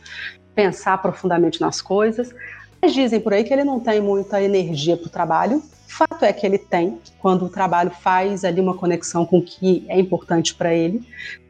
[0.53, 2.35] pensar profundamente nas coisas.
[2.81, 5.63] Mas dizem por aí que ele não tem muita energia para o trabalho.
[5.87, 9.85] Fato é que ele tem, quando o trabalho faz ali uma conexão com o que
[9.89, 11.07] é importante para ele.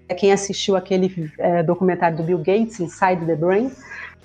[0.08, 3.70] É quem assistiu aquele é, documentário do Bill Gates, Inside the Brain,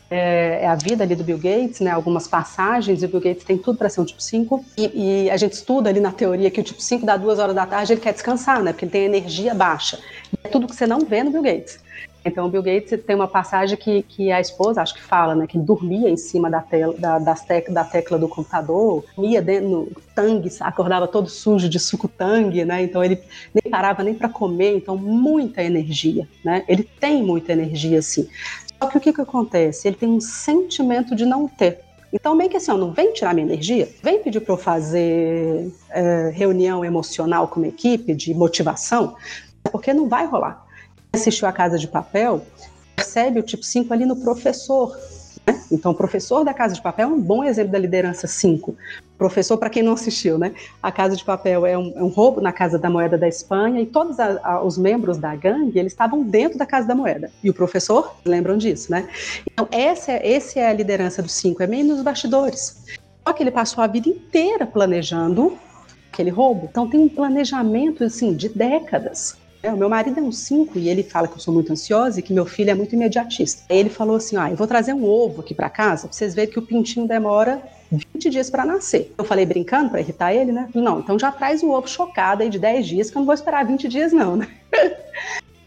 [0.09, 3.43] é, é, a vida ali do Bill Gates, né, algumas passagens, e o Bill Gates
[3.43, 6.49] tem tudo para ser um tipo 5, e, e, a gente estuda ali na teoria
[6.49, 8.91] que o tipo 5 dá duas horas da tarde, ele quer descansar, né, porque ele
[8.91, 9.99] tem energia baixa.
[10.31, 11.79] E é tudo que você não vê no Bill Gates.
[12.27, 15.47] Então, o Bill Gates tem uma passagem que, que a esposa, acho que fala, né,
[15.47, 19.69] que dormia em cima da, tela, da, das tec, da tecla do computador, dormia dentro
[19.69, 23.21] no tangue, acordava todo sujo de suco tangue, né, então ele
[23.53, 28.27] nem parava nem para comer, então muita energia, né, ele tem muita energia, assim.
[28.81, 29.87] Só que o que, que acontece?
[29.87, 31.79] Ele tem um sentimento de não ter.
[32.13, 35.71] Então, meio que assim, ó, não vem tirar minha energia, vem pedir para eu fazer
[35.89, 39.15] é, reunião emocional com uma equipe de motivação,
[39.63, 40.65] porque não vai rolar.
[41.11, 42.41] Assistiu a Casa de Papel,
[42.95, 44.97] percebe o tipo 5 ali no professor.
[45.47, 45.61] Né?
[45.71, 48.75] Então, professor da Casa de Papel é um bom exemplo da liderança 5.
[49.17, 50.53] Professor, para quem não assistiu, né?
[50.83, 53.81] A Casa de Papel é um, é um roubo na Casa da Moeda da Espanha
[53.81, 57.31] e todos a, a, os membros da gangue, eles estavam dentro da Casa da Moeda.
[57.43, 59.07] E o professor, lembram disso, né?
[59.51, 62.83] Então, essa, é, essa é a liderança dos 5, é meio nos bastidores.
[63.25, 65.57] Só que ele passou a vida inteira planejando
[66.11, 66.67] aquele roubo.
[66.69, 69.37] Então, tem um planejamento, assim, de décadas.
[69.63, 72.19] É, o meu marido é um 5 e ele fala que eu sou muito ansiosa
[72.19, 73.63] e que meu filho é muito imediatista.
[73.69, 76.51] Ele falou assim: ah, eu vou trazer um ovo aqui para casa pra vocês verem
[76.51, 79.13] que o pintinho demora 20 dias para nascer.
[79.17, 80.69] Eu falei brincando para irritar ele, né?
[80.73, 83.35] Não, então já traz o ovo chocado aí de 10 dias, que eu não vou
[83.35, 84.47] esperar 20 dias, não, né?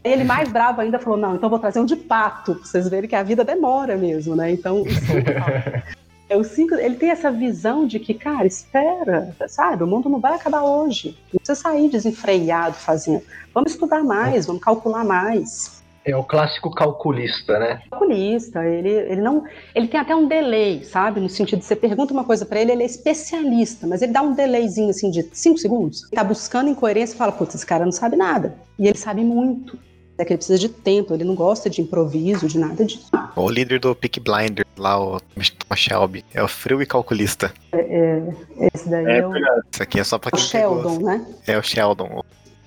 [0.02, 3.08] Ele mais bravo ainda falou: não, então vou trazer um de pato, pra vocês verem
[3.08, 4.50] que a vida demora mesmo, né?
[4.50, 4.82] Então,
[6.30, 9.82] É o cinco, ele tem essa visão de que, cara, espera, sabe?
[9.82, 11.18] O mundo não vai acabar hoje.
[11.32, 13.20] Não precisa sair desenfreado fazendo.
[13.52, 15.82] Vamos estudar mais, vamos calcular mais.
[16.04, 17.82] É o clássico calculista, né?
[17.90, 19.42] Calculista, ele, ele não.
[19.74, 21.18] Ele tem até um delay, sabe?
[21.18, 24.22] No sentido de você pergunta uma coisa para ele, ele é especialista, mas ele dá
[24.22, 26.04] um delayzinho assim de 5 segundos.
[26.04, 28.54] Ele tá buscando incoerência e fala, putz, esse cara não sabe nada.
[28.78, 29.76] E ele sabe muito.
[30.16, 33.10] É que ele precisa de tempo, ele não gosta de improviso, de nada disso.
[33.34, 37.52] O líder do Peak Blinder, lá, o Thomas Shelby, é o frio e calculista.
[37.72, 39.32] É, é, esse daí é, É o.
[39.70, 41.06] Isso aqui é só pra o quem Sheldon, pegou.
[41.06, 41.26] né?
[41.46, 42.24] É o Sheldon.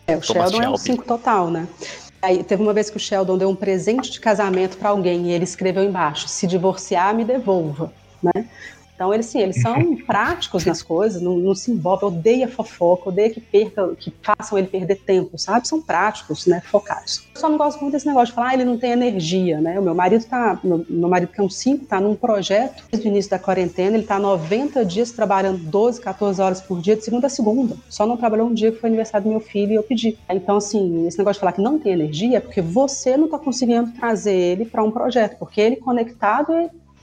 [0.07, 0.79] É, o Thomas Sheldon é um Shelby.
[0.79, 1.67] 5 total, né?
[2.21, 5.31] Aí teve uma vez que o Sheldon deu um presente de casamento para alguém e
[5.33, 8.45] ele escreveu embaixo: se divorciar, me devolva, né?
[9.03, 13.29] Então, eles, sim, eles são práticos nas coisas, não, não se envolve, odeia fofoca, odeia
[13.29, 15.67] que perca, que façam ele perder tempo, sabe?
[15.67, 16.61] São práticos, né?
[16.61, 17.27] Focados.
[17.35, 19.77] Eu só não gosto muito desse negócio de falar, ah, ele não tem energia, né?
[19.77, 23.09] O meu marido tá, meu, meu marido que é um 5, tá num projeto desde
[23.09, 27.03] o início da quarentena, ele tá 90 dias trabalhando 12, 14 horas por dia, de
[27.03, 27.75] segunda a segunda.
[27.89, 30.17] Só não trabalhou um dia que foi aniversário do meu filho e eu pedi.
[30.29, 33.37] Então, assim, esse negócio de falar que não tem energia é porque você não tá
[33.37, 36.53] conseguindo trazer ele para um projeto, porque ele conectado,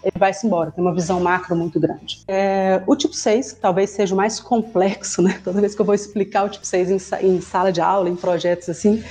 [0.03, 2.21] ele vai-se embora, tem uma visão macro muito grande.
[2.27, 5.41] É, o tipo 6, que talvez seja o mais complexo, né?
[5.45, 8.17] Toda vez que eu vou explicar o tipo 6 em, em sala de aula, em
[8.17, 9.03] projetos assim,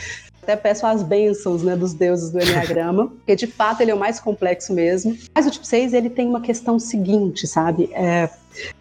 [0.41, 3.99] até peço as bênçãos né, dos deuses do Enneagrama, porque de fato ele é o
[3.99, 5.15] mais complexo mesmo.
[5.33, 7.89] Mas o tipo 6, ele tem uma questão seguinte, sabe?
[7.93, 8.29] É,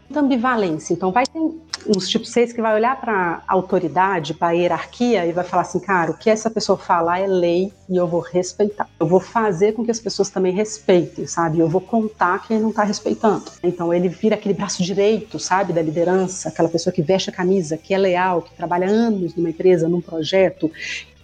[0.09, 0.94] muita ambivalência.
[0.94, 1.38] Então vai ter
[1.86, 5.62] uns tipo 6 que vai olhar para a autoridade, para a hierarquia e vai falar
[5.62, 8.88] assim, cara, o que essa pessoa falar é lei e eu vou respeitar.
[8.98, 11.58] Eu vou fazer com que as pessoas também respeitem, sabe?
[11.58, 13.44] Eu vou contar quem não está respeitando.
[13.62, 17.76] Então ele vira aquele braço direito, sabe, da liderança, aquela pessoa que veste a camisa,
[17.76, 20.70] que é leal, que trabalha anos numa empresa, num projeto,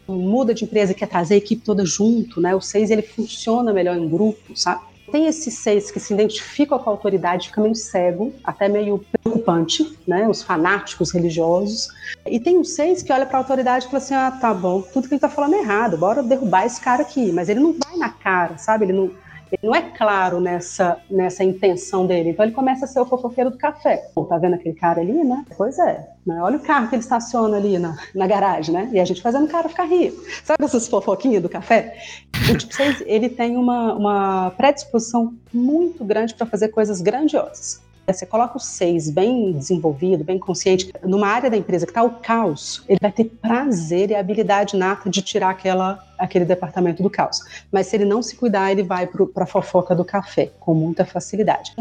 [0.06, 2.54] muda de empresa, quer trazer a equipe toda junto, né?
[2.54, 4.93] O 6 ele funciona melhor em grupo, sabe?
[5.10, 9.98] Tem esses seis que se identificam com a autoridade, fica meio cego, até meio preocupante,
[10.06, 10.26] né?
[10.28, 11.88] Os fanáticos religiosos.
[12.26, 14.80] E tem um seis que olha para a autoridade e fala assim: ah, tá bom,
[14.80, 17.32] tudo que ele tá falando é errado, bora derrubar esse cara aqui.
[17.32, 18.86] Mas ele não vai na cara, sabe?
[18.86, 19.10] Ele não,
[19.52, 22.30] ele não é claro nessa, nessa intenção dele.
[22.30, 24.08] Então ele começa a ser o fofoqueiro do café.
[24.14, 25.44] Pô, tá vendo aquele cara ali, né?
[25.56, 26.08] Pois é.
[26.26, 26.40] Né?
[26.42, 28.88] Olha o carro que ele estaciona ali na, na garagem, né?
[28.92, 30.22] E a gente fazendo o cara ficar rico.
[30.42, 31.96] Sabe essas fofoquinhas do café?
[32.50, 37.83] O tipo 6, ele tem uma, uma predisposição muito grande para fazer coisas grandiosas.
[38.06, 42.10] Você coloca o 6 bem desenvolvido, bem consciente, numa área da empresa que está o
[42.10, 47.40] caos, ele vai ter prazer e habilidade nata de tirar aquela, aquele departamento do caos.
[47.72, 51.04] Mas se ele não se cuidar, ele vai para a fofoca do café, com muita
[51.04, 51.72] facilidade.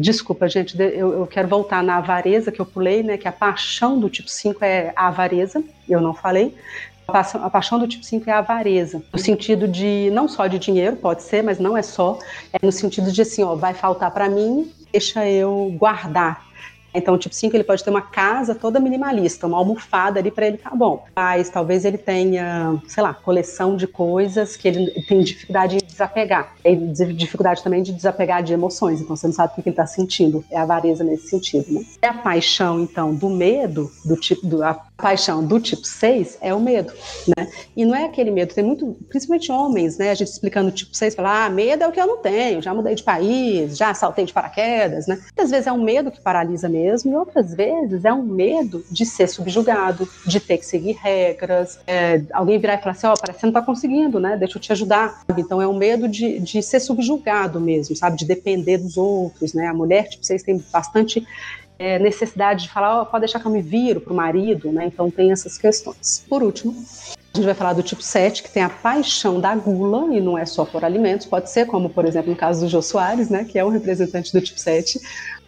[0.00, 3.16] Desculpa, gente, eu, eu quero voltar na avareza que eu pulei, né?
[3.16, 6.54] Que a paixão do tipo 5 é a avareza, eu não falei.
[7.08, 10.96] A paixão do tipo 5 é a avareza, no sentido de, não só de dinheiro,
[10.96, 12.18] pode ser, mas não é só,
[12.52, 16.46] é no sentido de assim, ó, vai faltar para mim, deixa eu guardar.
[16.96, 20.46] Então, o tipo 5 ele pode ter uma casa toda minimalista, uma almofada ali para
[20.46, 21.04] ele tá bom.
[21.14, 26.54] Mas talvez ele tenha, sei lá, coleção de coisas que ele tem dificuldade em desapegar.
[26.62, 29.86] Tem dificuldade também de desapegar de emoções, então você não sabe o que ele está
[29.86, 30.42] sentindo.
[30.50, 31.84] É avareza nesse sentido, né?
[32.02, 36.54] E a paixão, então, do medo, do tipo, do, a paixão do tipo 6 é
[36.54, 36.92] o medo,
[37.36, 37.48] né?
[37.76, 40.10] E não é aquele medo, tem muito, principalmente homens, né?
[40.10, 42.62] A gente explicando o tipo 6, fala, ah, medo é o que eu não tenho,
[42.62, 45.16] já mudei de país, já saltei de paraquedas, né?
[45.16, 49.04] Muitas vezes é um medo que paralisa mesmo, e outras vezes é um medo de
[49.04, 53.20] ser subjugado, de ter que seguir regras, é, alguém virar e falar assim, ó, oh,
[53.20, 54.36] parece que você não tá conseguindo, né?
[54.36, 55.22] Deixa eu te ajudar.
[55.36, 58.16] Então é um medo de, de ser subjugado mesmo, sabe?
[58.16, 59.66] De depender dos outros, né?
[59.66, 61.26] A mulher, tipo 6, tem bastante
[61.78, 64.86] é, necessidade de falar, oh, pode deixar que eu me viro para o marido, né?
[64.86, 66.24] Então tem essas questões.
[66.28, 66.74] Por último,
[67.34, 70.38] a gente vai falar do tipo 7, que tem a paixão da gula, e não
[70.38, 73.44] é só por alimentos, pode ser, como por exemplo no caso do Jô Soares, né?
[73.44, 75.00] Que é um representante do tipo 7.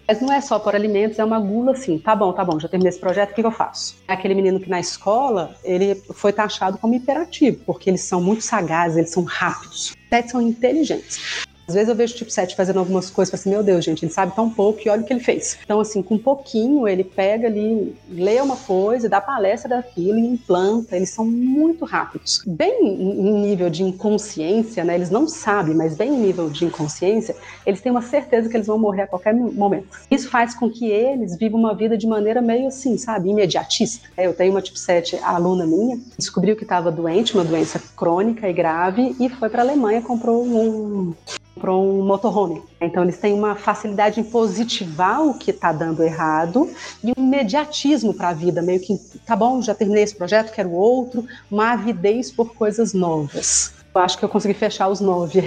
[0.07, 2.67] Mas não é só por alimentos, é uma gula assim, tá bom, tá bom, já
[2.67, 3.95] terminei esse projeto, o que, que eu faço?
[4.09, 8.97] Aquele menino que na escola, ele foi taxado como hiperativo, porque eles são muito sagazes,
[8.97, 9.91] eles são rápidos.
[9.91, 11.47] Os sete são inteligentes.
[11.69, 14.11] Às vezes eu vejo o tipo 7 fazendo algumas coisas, assim, meu Deus, gente, ele
[14.11, 15.59] sabe tão pouco e olha o que ele fez.
[15.63, 20.27] Então, assim, com um pouquinho, ele pega ali, lê uma coisa, dá palestra daquilo e
[20.27, 20.97] implanta.
[20.97, 22.43] Eles são muito rápidos.
[22.47, 24.95] Bem em nível de inconsciência, né?
[24.95, 28.67] Eles não sabem, mas bem em nível de inconsciência, eles têm uma certeza que eles
[28.67, 29.89] vão morrer a qualquer momento.
[30.11, 34.09] Isso faz com que eles vivam uma vida de maneira meio assim, sabe, imediatista.
[34.17, 38.55] Eu tenho uma tipo 7 aluna minha, descobriu que estava doente, uma doença crônica e
[38.55, 41.13] grave, e foi para a Alemanha, comprou um
[41.59, 42.63] comprou um motorhome.
[42.81, 46.71] Então eles têm uma facilidade em positivar o que está dando errado
[47.03, 50.71] e um imediatismo para a vida, meio que tá bom, já terminei esse projeto, quero
[50.71, 53.75] outro, uma avidez por coisas novas.
[53.93, 55.43] Eu acho que eu consegui fechar os nove.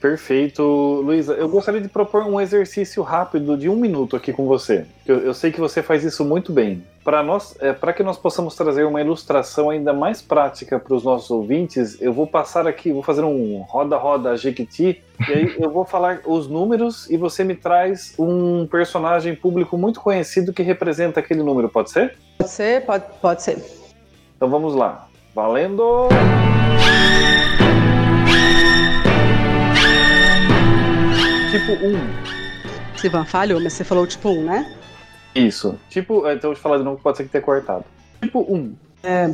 [0.00, 0.62] Perfeito,
[1.04, 1.34] Luísa.
[1.34, 4.86] Eu gostaria de propor um exercício rápido de um minuto aqui com você.
[5.06, 6.82] Eu, eu sei que você faz isso muito bem.
[7.04, 11.04] Para nós, é, para que nós possamos trazer uma ilustração ainda mais prática para os
[11.04, 15.84] nossos ouvintes, eu vou passar aqui, vou fazer um roda-roda Jequiti, e aí eu vou
[15.84, 21.42] falar os números e você me traz um personagem público muito conhecido que representa aquele
[21.42, 22.16] número, pode ser?
[22.38, 23.62] Pode ser, pode, pode ser.
[24.36, 25.08] Então vamos lá.
[25.34, 26.08] Valendo!
[31.50, 32.96] Tipo 1.
[32.96, 34.72] Sivan falhou, mas você falou tipo 1, né?
[35.34, 35.76] Isso.
[35.88, 37.84] Tipo, então eu vou te falar de novo que pode ser que tenha cortado.
[38.22, 38.72] Tipo 1.
[39.02, 39.26] É,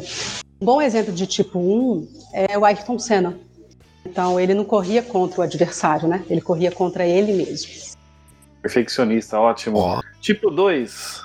[0.58, 3.36] um bom exemplo de tipo 1 é o Ayrton Senna.
[4.02, 6.24] Então ele não corria contra o adversário, né?
[6.30, 7.70] Ele corria contra ele mesmo.
[8.62, 9.76] Perfeccionista, ótimo.
[9.76, 10.00] Ó.
[10.18, 11.22] Tipo 2.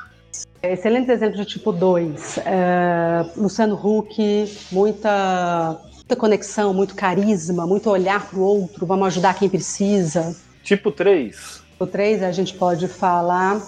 [0.61, 2.39] Excelente exemplo de tipo 2.
[2.39, 9.35] É, Luciano Huck, muita, muita conexão, muito carisma, muito olhar para o outro, vamos ajudar
[9.35, 10.35] quem precisa.
[10.63, 11.61] Tipo 3.
[11.79, 13.61] O 3 a gente pode falar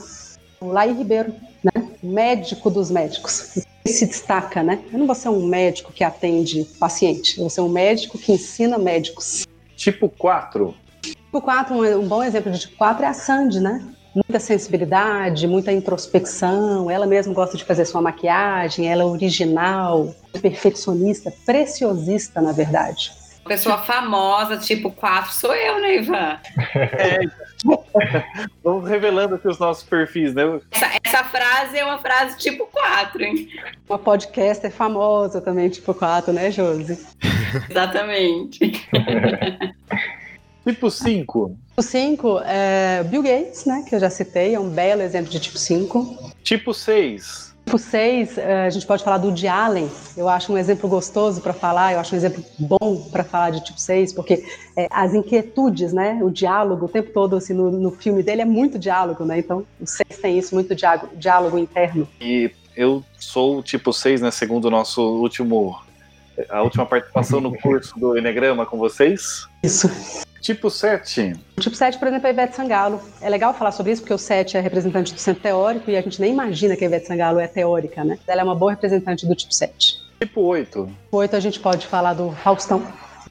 [0.60, 1.89] o Lai Ribeiro, né?
[2.01, 3.58] Médico dos médicos.
[3.86, 4.79] Ele se destaca, né?
[4.91, 8.32] Eu não vou ser um médico que atende paciente, eu vou ser um médico que
[8.32, 9.45] ensina médicos.
[9.75, 10.73] Tipo 4.
[11.01, 13.84] Tipo 4, um, um bom exemplo de tipo 4 é a Sandy, né?
[14.13, 16.89] Muita sensibilidade, muita introspecção.
[16.89, 23.12] Ela mesma gosta de fazer sua maquiagem, ela é original, perfeccionista, preciosista, na verdade.
[23.45, 26.39] Pessoa famosa, tipo 4, sou eu, né, Ivan?
[28.63, 30.43] Vamos revelando aqui os nossos perfis, né?
[30.71, 33.49] Essa, essa frase é uma frase tipo 4, hein?
[33.88, 37.06] Uma podcaster famosa também, tipo 4, né, Josi?
[37.69, 38.88] Exatamente.
[40.65, 41.58] Tipo 5.
[41.75, 43.84] O 5 é Bill Gates, né?
[43.88, 46.32] Que eu já citei, é um belo exemplo de tipo 5.
[46.41, 47.53] Tipo 6.
[47.65, 49.89] Tipo 6, a gente pode falar do Woody Allen.
[50.15, 53.63] Eu acho um exemplo gostoso para falar, eu acho um exemplo bom para falar de
[53.63, 54.45] tipo 6, porque
[54.78, 56.19] é, as inquietudes, né?
[56.21, 59.39] O diálogo o tempo todo assim, no, no filme dele é muito diálogo, né?
[59.39, 62.08] Então o 6 tem isso, muito diálogo, diálogo interno.
[62.19, 64.32] E eu sou o tipo 6, né?
[64.32, 65.80] Segundo o nosso último.
[66.49, 69.47] A última participação no curso do Enneagrama com vocês.
[69.62, 69.89] Isso.
[70.43, 71.36] Tipo 7.
[71.58, 72.99] O tipo 7, por exemplo, é a Ivete Sangalo.
[73.21, 76.01] É legal falar sobre isso, porque o 7 é representante do centro teórico e a
[76.01, 78.19] gente nem imagina que a Ivete Sangalo é teórica, né?
[78.27, 79.95] Ela é uma boa representante do tipo 7.
[80.19, 80.89] Tipo 8.
[81.13, 82.86] O 8 a gente pode falar do Faustão.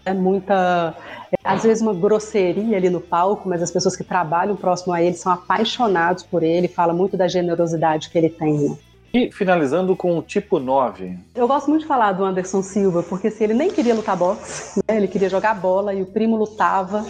[0.07, 0.96] É muita.
[1.31, 5.03] é, às vezes uma grosseria ali no palco, mas as pessoas que trabalham próximo a
[5.03, 8.70] ele são apaixonados por ele, fala muito da generosidade que ele tem.
[8.70, 8.77] Né?
[9.12, 11.18] E finalizando com o tipo 9.
[11.35, 14.81] Eu gosto muito de falar do Anderson Silva, porque se ele nem queria lutar boxe,
[14.88, 17.05] né, ele queria jogar bola e o primo lutava.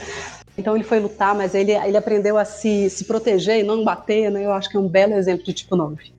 [0.59, 4.31] Então ele foi lutar, mas ele, ele aprendeu a se, se proteger e não bater,
[4.31, 4.45] né?
[4.45, 6.13] Eu acho que é um belo exemplo de tipo 9.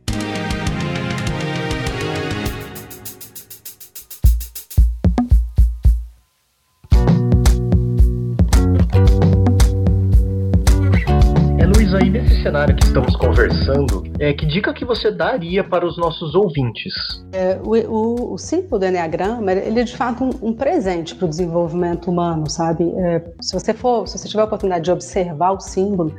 [12.44, 16.94] Cenário que estamos conversando, é, que dica que você daria para os nossos ouvintes?
[17.32, 21.26] É, o, o, o símbolo do Enneagrama, ele é de fato um, um presente para
[21.26, 22.92] o desenvolvimento humano, sabe?
[22.98, 26.14] É, se você for, se você tiver a oportunidade de observar o símbolo,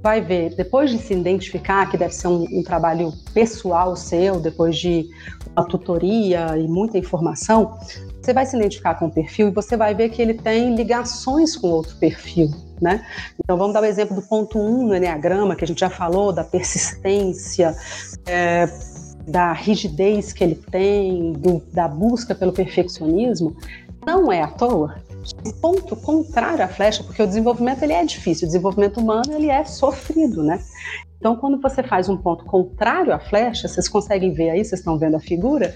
[0.00, 4.76] vai ver, depois de se identificar, que deve ser um, um trabalho pessoal seu, depois
[4.76, 5.08] de
[5.56, 7.76] uma tutoria e muita informação,
[8.22, 11.56] você vai se identificar com o perfil e você vai ver que ele tem ligações
[11.56, 12.48] com outro perfil,
[12.80, 13.04] né?
[13.42, 15.90] Então vamos dar o exemplo do ponto 1 um no Enneagrama, que a gente já
[15.90, 17.76] falou, da persistência,
[18.26, 18.68] é,
[19.26, 23.56] da rigidez que ele tem, do- da busca pelo perfeccionismo,
[24.04, 24.96] não é à toa.
[25.46, 29.48] O ponto contrário à flecha, porque o desenvolvimento ele é difícil, o desenvolvimento humano ele
[29.50, 30.60] é sofrido, né?
[31.16, 34.98] Então, quando você faz um ponto contrário à flecha, vocês conseguem ver aí, vocês estão
[34.98, 35.74] vendo a figura,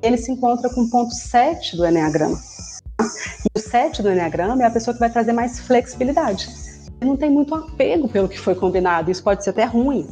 [0.00, 2.38] ele se encontra com o ponto 7 do Enneagrama.
[3.00, 6.48] E o 7 do Enneagrama é a pessoa que vai trazer mais flexibilidade.
[7.02, 10.06] Não tem muito apego pelo que foi combinado, isso pode ser até ruim.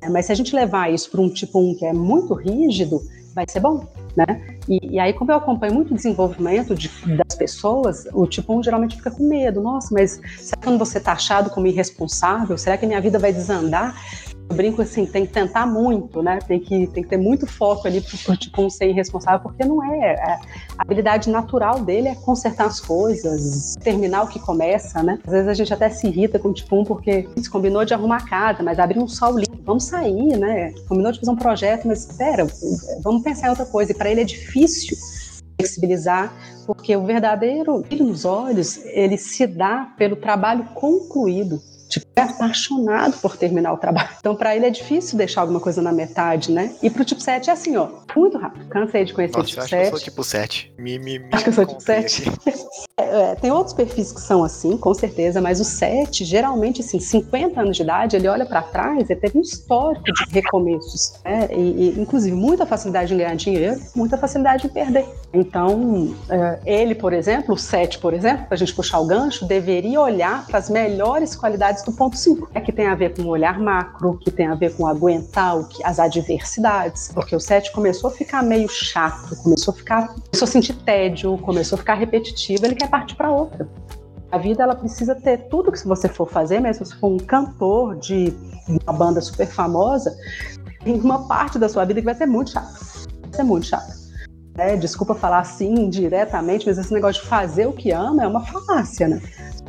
[0.00, 0.08] né?
[0.08, 3.00] Mas se a gente levar isso para um tipo 1 que é muito rígido,
[3.34, 4.58] vai ser bom, né?
[4.68, 8.62] E, e aí, como eu acompanho muito o desenvolvimento de- das pessoas, o tipo 1
[8.62, 9.60] geralmente fica com medo.
[9.60, 13.32] Nossa, mas será que quando você está achado como irresponsável, será que minha vida vai
[13.32, 13.94] desandar?
[14.50, 16.38] Eu brinco assim, tem que tentar muito, né?
[16.46, 19.84] Tem que, tem que ter muito foco ali pro tipo um ser irresponsável, porque não
[19.84, 20.14] é.
[20.14, 20.38] é-
[20.78, 25.18] A habilidade natural dele é consertar as coisas, terminar o que começa, né?
[25.26, 27.92] Às vezes a gente até se irrita com o tipo um porque se combinou de
[27.92, 30.72] arrumar a casa, mas abriu um sol limpo, vamos sair, né?
[30.88, 32.46] Combinou de fazer um projeto, mas espera,
[33.02, 33.92] vamos pensar em outra coisa.
[33.92, 34.96] E para ele é difícil
[35.58, 36.32] flexibilizar,
[36.66, 41.60] porque o verdadeiro brilho nos olhos, ele se dá pelo trabalho concluído.
[41.88, 44.08] Tipo, é apaixonado por terminar o trabalho.
[44.18, 46.74] Então, para ele é difícil deixar alguma coisa na metade, né?
[46.82, 48.66] E pro tipo 7 é assim, ó, Muito rápido.
[48.68, 49.90] Cansei de conhecer Nossa, tipo eu acho que eu 7.
[49.90, 50.72] sou tipo 7.
[50.78, 52.28] Me, me, me Acho que eu sou tipo comprei 7.
[52.28, 52.58] aqui.
[53.00, 57.60] É, tem outros perfis que são assim, com certeza, mas o 7, geralmente, assim, 50
[57.60, 61.48] anos de idade, ele olha para trás, ele teve um histórico de recomeços, né?
[61.50, 65.06] e, e, inclusive, muita facilidade em ganhar dinheiro, muita facilidade em perder.
[65.32, 69.46] Então, é, ele, por exemplo, o 7, por exemplo, para a gente puxar o gancho,
[69.46, 73.22] deveria olhar para as melhores qualidades do ponto 5, é que tem a ver com
[73.22, 77.72] o olhar macro, que tem a ver com aguentar que, as adversidades, porque o 7
[77.72, 81.94] começou a ficar meio chato, começou a ficar, começou a sentir tédio, começou a ficar
[81.94, 83.68] repetitivo, ele quer partir para outra.
[84.30, 87.96] A vida ela precisa ter tudo que você for fazer, mesmo se for um cantor
[87.96, 88.32] de
[88.68, 90.14] uma banda super famosa,
[90.84, 92.72] tem uma parte da sua vida que vai ser muito chata.
[93.22, 93.96] Vai ser muito chata.
[94.58, 98.44] É, desculpa falar assim diretamente, mas esse negócio de fazer o que ama é uma
[98.44, 99.22] falácia, né?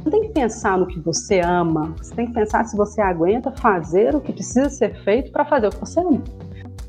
[0.04, 3.52] Você tem que pensar no que você ama, você tem que pensar se você aguenta
[3.52, 6.24] fazer o que precisa ser feito para fazer o que você ama.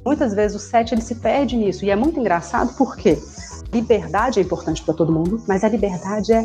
[0.04, 3.18] Muitas vezes o sete ele se perde nisso e é muito engraçado porque
[3.72, 6.42] liberdade é importante para todo mundo, mas a liberdade é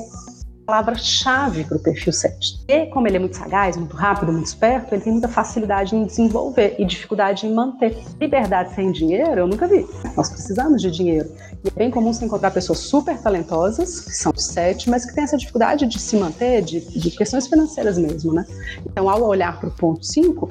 [0.66, 2.66] palavra-chave para o perfil 7.
[2.68, 6.06] E como ele é muito sagaz, muito rápido, muito esperto, ele tem muita facilidade em
[6.06, 7.98] desenvolver e dificuldade em manter.
[8.20, 9.86] Liberdade sem dinheiro, eu nunca vi.
[10.18, 11.30] Nós precisamos de dinheiro.
[11.64, 15.24] E é bem comum você encontrar pessoas super talentosas, que são 7, mas que têm
[15.24, 18.46] essa dificuldade de se manter, de, de questões financeiras mesmo, né?
[18.86, 20.50] Então, ao olhar para o ponto 5,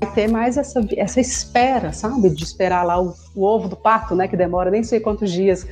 [0.00, 2.30] vai ter mais essa, essa espera, sabe?
[2.30, 4.26] De esperar lá o, o ovo do pato, né?
[4.26, 5.66] Que demora nem sei quantos dias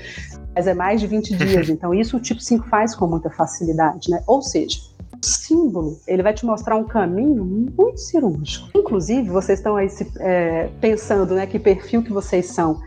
[0.55, 1.69] mas é mais de 20 dias.
[1.69, 4.23] Então, isso o tipo 5 faz com muita facilidade, né?
[4.27, 4.79] Ou seja,
[5.23, 8.69] o símbolo, ele vai te mostrar um caminho muito cirúrgico.
[8.75, 12.81] Inclusive, vocês estão aí se, é, pensando, né, que perfil que vocês são.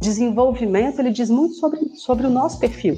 [0.00, 2.96] Desenvolvimento, ele diz muito sobre, sobre o nosso perfil.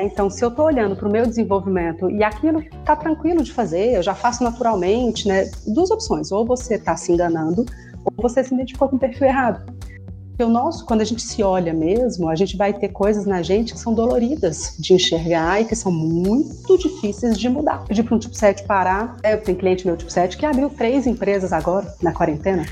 [0.00, 3.94] Então, se eu estou olhando para o meu desenvolvimento e aquilo está tranquilo de fazer,
[3.94, 5.50] eu já faço naturalmente, né?
[5.66, 7.66] Duas opções: ou você está se enganando,
[8.04, 9.62] ou você se identificou com o perfil errado.
[10.32, 13.42] Porque o nosso, quando a gente se olha mesmo, a gente vai ter coisas na
[13.42, 17.84] gente que são doloridas de enxergar e que são muito difíceis de mudar.
[17.84, 19.18] Pedir para um tipo 7 parar.
[19.22, 22.64] É, eu tenho cliente meu tipo 7 que abriu três empresas agora, na quarentena.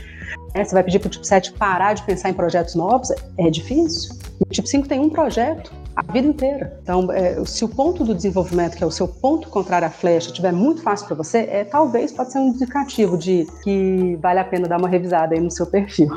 [0.55, 3.13] É, você vai pedir para o tipo 7 parar de pensar em projetos novos?
[3.37, 4.15] É difícil.
[4.41, 6.79] O tipo 5 tem um projeto a vida inteira.
[6.83, 10.29] Então, é, se o ponto do desenvolvimento, que é o seu ponto contrário à flecha,
[10.29, 14.45] estiver muito fácil para você, é, talvez pode ser um indicativo de que vale a
[14.45, 16.11] pena dar uma revisada aí no seu perfil.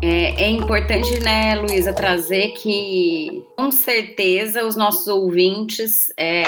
[0.00, 6.44] É, é, importante, né, Luísa, trazer que com certeza os nossos ouvintes é,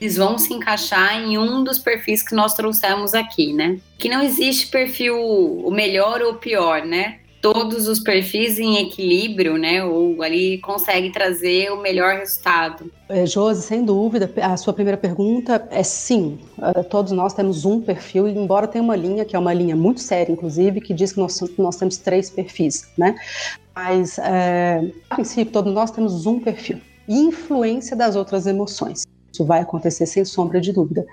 [0.00, 3.78] eles vão se encaixar em um dos perfis que nós trouxemos aqui, né?
[3.98, 7.18] Que não existe perfil o melhor ou o pior, né?
[7.40, 9.84] Todos os perfis em equilíbrio, né?
[9.84, 12.90] Ou ali consegue trazer o melhor resultado.
[13.08, 16.38] É, Josi, sem dúvida, a sua primeira pergunta é sim.
[16.58, 20.00] Uh, todos nós temos um perfil, embora tenha uma linha, que é uma linha muito
[20.00, 23.14] séria, inclusive, que diz que nós, nós temos três perfis, né?
[23.74, 26.80] Mas, é, a princípio, todos nós temos um perfil.
[27.08, 29.06] Influência das outras emoções.
[29.32, 31.06] Isso vai acontecer sem sombra de dúvida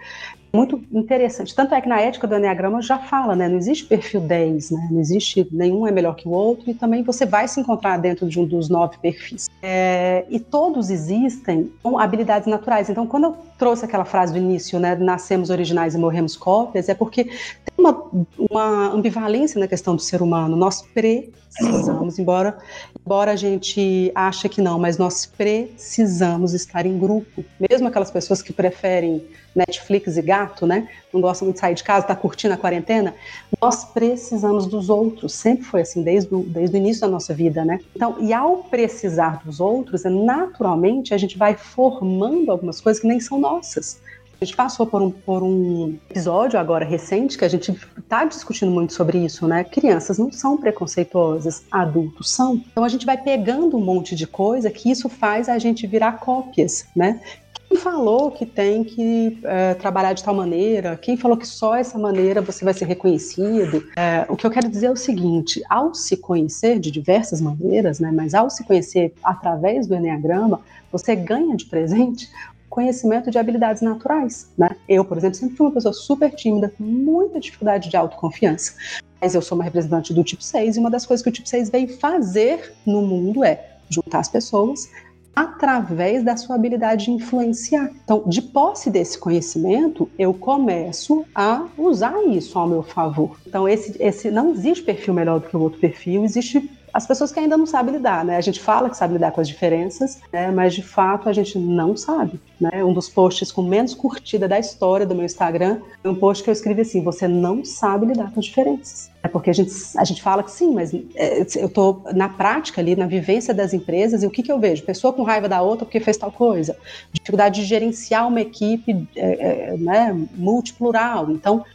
[0.56, 1.54] muito interessante.
[1.54, 3.48] Tanto é que na ética do Enneagrama já fala, né?
[3.48, 4.88] Não existe perfil 10, né?
[4.92, 8.28] Não existe nenhum é melhor que o outro, e também você vai se encontrar dentro
[8.28, 9.48] de um dos nove perfis.
[9.62, 12.90] É, e todos existem com habilidades naturais.
[12.90, 14.96] Então, quando eu trouxe aquela frase do início, né?
[14.96, 18.06] Nascemos originais e morremos cópias, é porque tem uma,
[18.38, 20.56] uma ambivalência na questão do ser humano.
[20.56, 22.58] Nós precisamos, embora,
[23.06, 27.44] embora a gente ache que não, mas nós precisamos estar em grupo.
[27.70, 29.24] Mesmo aquelas pessoas que preferem
[29.56, 30.88] Netflix e gato, né?
[31.14, 33.14] Não gosta muito de sair de casa, está curtindo a quarentena.
[33.62, 35.34] Nós precisamos dos outros.
[35.34, 37.80] Sempre foi assim, desde o, desde o início da nossa vida, né?
[37.96, 43.20] Então, e ao precisar dos outros, naturalmente a gente vai formando algumas coisas que nem
[43.20, 44.00] são nossas.
[44.40, 48.70] A gente passou por um, por um episódio agora recente que a gente está discutindo
[48.70, 49.64] muito sobre isso, né?
[49.64, 52.62] Crianças não são preconceituosas, adultos são.
[52.72, 56.20] Então a gente vai pegando um monte de coisa que isso faz a gente virar
[56.20, 57.22] cópias, né?
[57.68, 60.98] Quem falou que tem que é, trabalhar de tal maneira?
[60.98, 63.84] Quem falou que só essa maneira você vai ser reconhecido?
[63.96, 68.00] É, o que eu quero dizer é o seguinte: ao se conhecer de diversas maneiras,
[68.00, 70.62] né, mas ao se conhecer através do Enneagrama,
[70.92, 72.30] você ganha de presente
[72.76, 74.70] conhecimento de habilidades naturais, né?
[74.88, 78.74] Eu, por exemplo, sempre fui uma pessoa super tímida, com muita dificuldade de autoconfiança.
[79.22, 81.48] Mas eu sou uma representante do tipo 6 e uma das coisas que o tipo
[81.48, 84.90] 6 veio fazer no mundo é juntar as pessoas,
[85.36, 87.92] através da sua habilidade de influenciar.
[88.04, 93.38] Então, de posse desse conhecimento, eu começo a usar isso ao meu favor.
[93.46, 97.30] Então, esse, esse não existe perfil melhor do que o outro perfil, existe as pessoas
[97.30, 98.38] que ainda não sabem lidar, né?
[98.38, 100.50] A gente fala que sabe lidar com as diferenças, né?
[100.50, 102.40] mas de fato a gente não sabe.
[102.58, 102.82] Né?
[102.86, 106.50] Um dos posts com menos curtida da história do meu Instagram é um post que
[106.50, 109.12] eu escrevi assim: você não sabe lidar com as diferenças.
[109.22, 112.80] É porque a gente, a gente fala que sim, mas é, eu estou na prática
[112.80, 114.84] ali, na vivência das empresas, e o que, que eu vejo?
[114.84, 116.78] Pessoa com raiva da outra porque fez tal coisa.
[117.12, 121.32] Dificuldade de gerenciar uma equipe é, é, né, multiplural.
[121.32, 121.66] Então,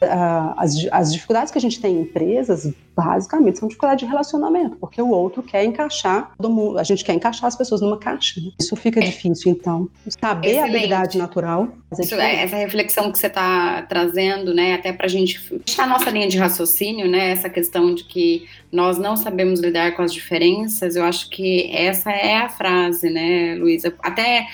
[0.56, 5.02] as, as dificuldades que a gente tem em empresas, basicamente, são dificuldades de relacionamento, porque
[5.02, 8.40] o outro quer encaixar todo mundo, a gente quer encaixar as pesas numa caixa.
[8.40, 8.50] Né?
[8.60, 9.02] Isso fica é.
[9.02, 9.88] difícil, então.
[10.08, 10.62] Saber Excelente.
[10.62, 11.68] a habilidade natural.
[11.98, 15.86] Isso, é, essa reflexão que você está trazendo, né, até para a gente fechar a
[15.86, 20.12] nossa linha de raciocínio, né, essa questão de que nós não sabemos lidar com as
[20.12, 23.92] diferenças, eu acho que essa é a frase, né, Luísa?
[24.00, 24.46] Até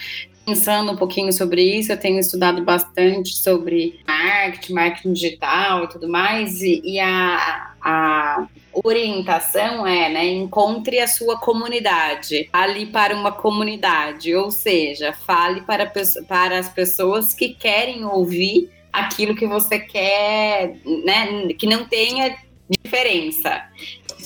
[0.47, 6.09] pensando um pouquinho sobre isso, eu tenho estudado bastante sobre marketing, marketing digital e tudo
[6.09, 13.33] mais, e, e a, a orientação é, né, encontre a sua comunidade, fale para uma
[13.33, 15.93] comunidade, ou seja, fale para,
[16.29, 22.37] para as pessoas que querem ouvir aquilo que você quer, né, que não tenha
[22.85, 23.63] diferença.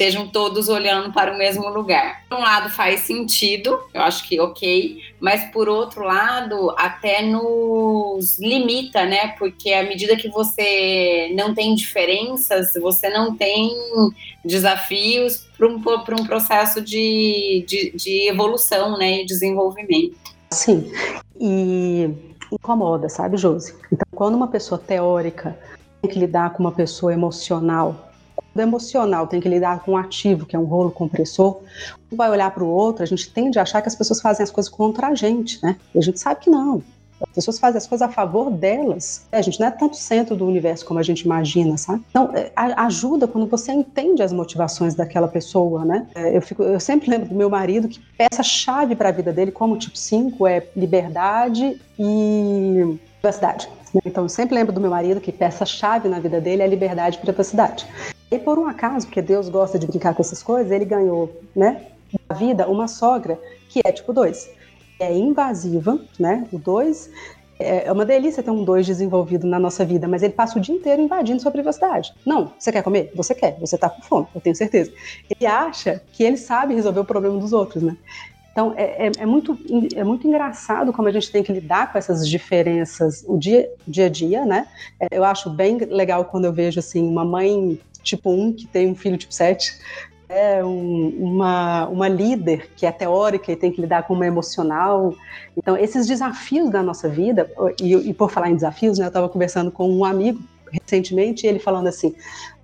[0.00, 2.24] Sejam todos olhando para o mesmo lugar.
[2.26, 8.38] Por um lado faz sentido, eu acho que ok, mas por outro lado até nos
[8.38, 9.34] limita, né?
[9.38, 13.76] Porque à medida que você não tem diferenças, você não tem
[14.42, 19.20] desafios para um, um processo de, de, de evolução, né?
[19.20, 20.16] E desenvolvimento.
[20.50, 20.90] Sim,
[21.38, 22.08] e
[22.50, 23.74] incomoda, sabe, Josi?
[23.92, 25.58] Então, quando uma pessoa teórica
[26.00, 28.09] tem que lidar com uma pessoa emocional
[28.54, 31.60] do emocional tem que lidar com o ativo, que é um rolo compressor,
[32.10, 34.42] um vai olhar para o outro, a gente tende a achar que as pessoas fazem
[34.42, 35.76] as coisas contra a gente, né?
[35.94, 36.82] E a gente sabe que não.
[37.22, 39.26] As pessoas fazem as coisas a favor delas.
[39.30, 42.02] É, a gente não é tanto centro do universo como a gente imagina, sabe?
[42.10, 46.06] Então, é, ajuda quando você entende as motivações daquela pessoa, né?
[46.14, 49.52] É, eu, fico, eu sempre lembro do meu marido que peça-chave para a vida dele,
[49.52, 53.68] como tipo 5, é liberdade e privacidade.
[54.04, 57.20] Então, eu sempre lembro do meu marido que peça-chave na vida dele é liberdade e
[57.20, 57.86] privacidade.
[58.30, 61.86] E por um acaso, porque Deus gosta de brincar com essas coisas, ele ganhou, né,
[62.28, 64.50] da vida uma sogra que é tipo 2.
[65.00, 66.46] É invasiva, né?
[66.52, 67.10] O 2
[67.58, 70.62] é, é uma delícia ter um 2 desenvolvido na nossa vida, mas ele passa o
[70.62, 72.12] dia inteiro invadindo sua privacidade.
[72.24, 73.10] Não, você quer comer?
[73.14, 74.92] Você quer, você tá com fome, eu tenho certeza.
[75.28, 77.96] Ele acha que ele sabe resolver o problema dos outros, né?
[78.52, 79.56] Então, é, é, é, muito,
[79.94, 84.06] é muito engraçado como a gente tem que lidar com essas diferenças o dia, dia
[84.06, 84.66] a dia, né?
[84.98, 88.88] É, eu acho bem legal quando eu vejo, assim, uma mãe tipo 1 que tem
[88.88, 89.78] um filho tipo 7,
[90.28, 95.14] é um, uma, uma líder que é teórica e tem que lidar com uma emocional.
[95.56, 97.50] Então, esses desafios da nossa vida,
[97.82, 100.40] e, e por falar em desafios, né, eu estava conversando com um amigo
[100.70, 102.14] recentemente, e ele falando assim,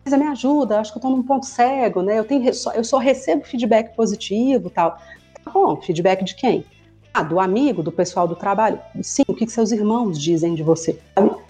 [0.04, 2.16] mas me ajuda, acho que eu estou num ponto cego, né?
[2.16, 4.96] Eu, tenho, eu só recebo feedback positivo tal.
[5.44, 6.64] Tá bom, feedback de quem?
[7.12, 8.78] Ah, do amigo, do pessoal do trabalho?
[9.02, 11.00] Sim, o que, que seus irmãos dizem de você?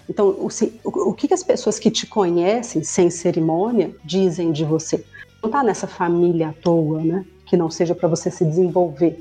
[0.09, 0.47] Então, o,
[0.83, 5.03] o, o que, que as pessoas que te conhecem sem cerimônia dizem de você?
[5.41, 7.25] Não está nessa família à toa, né?
[7.45, 9.19] Que não seja para você se desenvolver.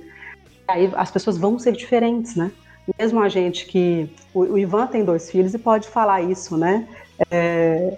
[0.66, 2.51] Aí as pessoas vão ser diferentes, né?
[2.99, 4.09] Mesmo a gente que.
[4.32, 6.89] O, o Ivan tem dois filhos e pode falar isso, né?
[7.30, 7.97] É,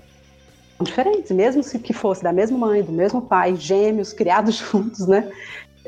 [0.81, 5.31] diferentes, mesmo se que fosse da mesma mãe, do mesmo pai, gêmeos, criados juntos, né?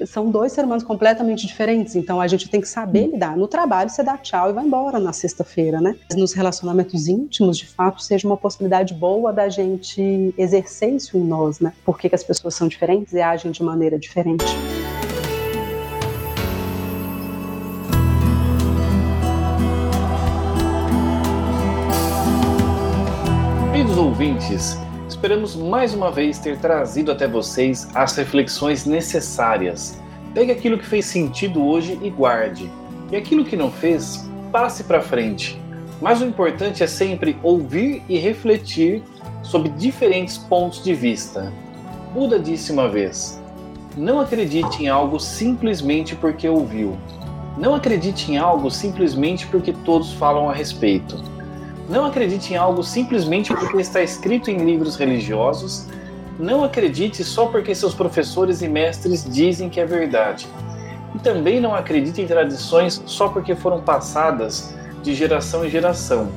[0.06, 3.36] São dois seres humanos completamente diferentes, então a gente tem que saber lidar.
[3.36, 5.96] No trabalho, você dá tchau e vai embora na sexta-feira, né?
[6.14, 11.60] Nos relacionamentos íntimos, de fato, seja uma possibilidade boa da gente exercer isso em nós,
[11.60, 11.72] né?
[11.84, 14.44] Por que, as pessoas são diferentes e agem de maneira diferente.
[23.72, 24.76] Queridos ouvintes,
[25.20, 30.00] Esperamos mais uma vez ter trazido até vocês as reflexões necessárias.
[30.32, 32.70] Pegue aquilo que fez sentido hoje e guarde.
[33.12, 35.60] E aquilo que não fez, passe para frente.
[36.00, 39.02] Mas o importante é sempre ouvir e refletir
[39.42, 41.52] sobre diferentes pontos de vista.
[42.14, 43.38] Buda disse uma vez:
[43.98, 46.96] Não acredite em algo simplesmente porque ouviu.
[47.58, 51.22] Não acredite em algo simplesmente porque todos falam a respeito.
[51.90, 55.88] Não acredite em algo simplesmente porque está escrito em livros religiosos.
[56.38, 60.46] Não acredite só porque seus professores e mestres dizem que é verdade.
[61.16, 64.72] E também não acredite em tradições só porque foram passadas
[65.02, 66.28] de geração em geração.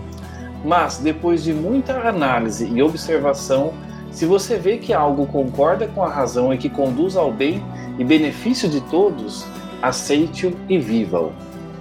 [0.66, 3.74] Mas, depois de muita análise e observação,
[4.10, 7.64] se você vê que algo concorda com a razão e que conduz ao bem
[8.00, 9.46] e benefício de todos,
[9.84, 11.32] aceite-o e viva-o.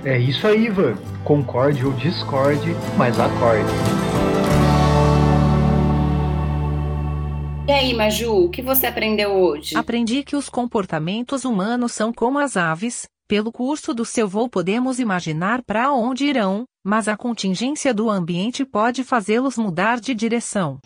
[0.05, 0.97] É isso aí, Ivan.
[1.25, 3.71] Concorde ou discorde, mas acorde.
[7.69, 9.77] E aí, Maju, o que você aprendeu hoje?
[9.77, 13.07] Aprendi que os comportamentos humanos são como as aves.
[13.29, 18.65] Pelo curso do seu voo podemos imaginar para onde irão, mas a contingência do ambiente
[18.65, 20.81] pode fazê-los mudar de direção.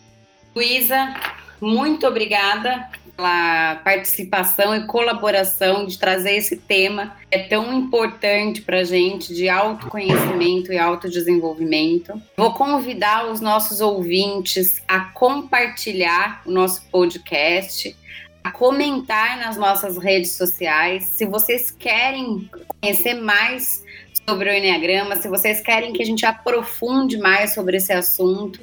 [0.55, 1.15] Luísa,
[1.59, 2.87] muito obrigada
[3.17, 9.49] pela participação e colaboração de trazer esse tema é tão importante para a gente de
[9.49, 12.21] autoconhecimento e autodesenvolvimento.
[12.37, 17.97] Vou convidar os nossos ouvintes a compartilhar o nosso podcast,
[18.43, 21.05] a comentar nas nossas redes sociais.
[21.05, 22.47] Se vocês querem
[22.79, 23.83] conhecer mais
[24.29, 28.59] sobre o Enneagrama, se vocês querem que a gente aprofunde mais sobre esse assunto,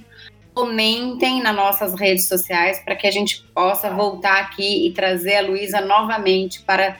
[0.54, 5.42] comentem nas nossas redes sociais para que a gente possa voltar aqui e trazer a
[5.42, 6.96] Luísa novamente para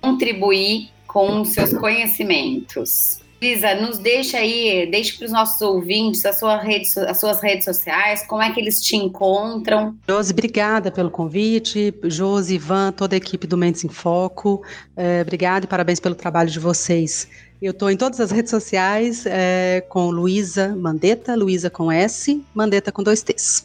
[0.00, 3.20] contribuir com seus conhecimentos.
[3.42, 7.64] Luísa, nos deixa aí, deixe para os nossos ouvintes as, sua rede, as suas redes
[7.64, 9.96] sociais, como é que eles te encontram.
[10.06, 11.94] Josi, obrigada pelo convite.
[12.04, 14.62] Josi, Ivan, toda a equipe do Mentes em Foco.
[14.94, 17.28] É, obrigada e parabéns pelo trabalho de vocês.
[17.62, 22.90] Eu estou em todas as redes sociais é, com Luísa Mandetta, Luísa com S, Mandetta
[22.90, 23.62] com dois T's.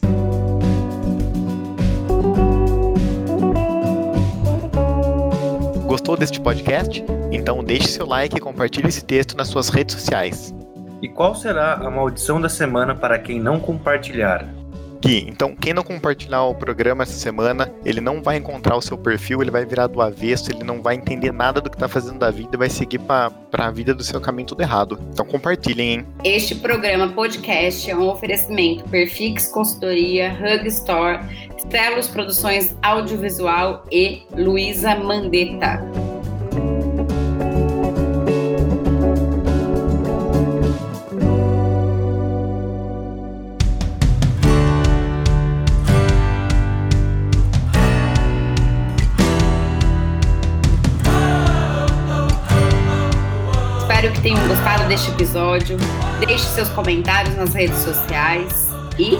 [5.86, 7.02] Gostou deste podcast?
[7.32, 10.54] Então deixe seu like e compartilhe esse texto nas suas redes sociais.
[11.00, 14.46] E qual será a maldição da semana para quem não compartilhar?
[15.06, 19.40] Então quem não compartilhar o programa essa semana, ele não vai encontrar o seu perfil,
[19.40, 22.30] ele vai virar do avesso, ele não vai entender nada do que tá fazendo da
[22.30, 24.98] vida e vai seguir para a vida do seu caminho tudo errado.
[25.12, 26.06] Então compartilhem, hein?
[26.24, 31.20] Este programa podcast é um oferecimento Perfix Consultoria, Hug Store,
[31.58, 36.15] Stelos Produções Audiovisual e Luísa Mandetta.
[55.36, 55.76] Episódio.
[56.18, 58.68] Deixe seus comentários nas redes sociais
[58.98, 59.18] e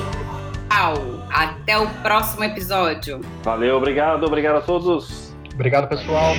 [0.70, 0.94] tchau!
[1.30, 3.20] Até o próximo episódio.
[3.42, 5.34] Valeu, obrigado, obrigado a todos.
[5.52, 6.32] Obrigado, pessoal.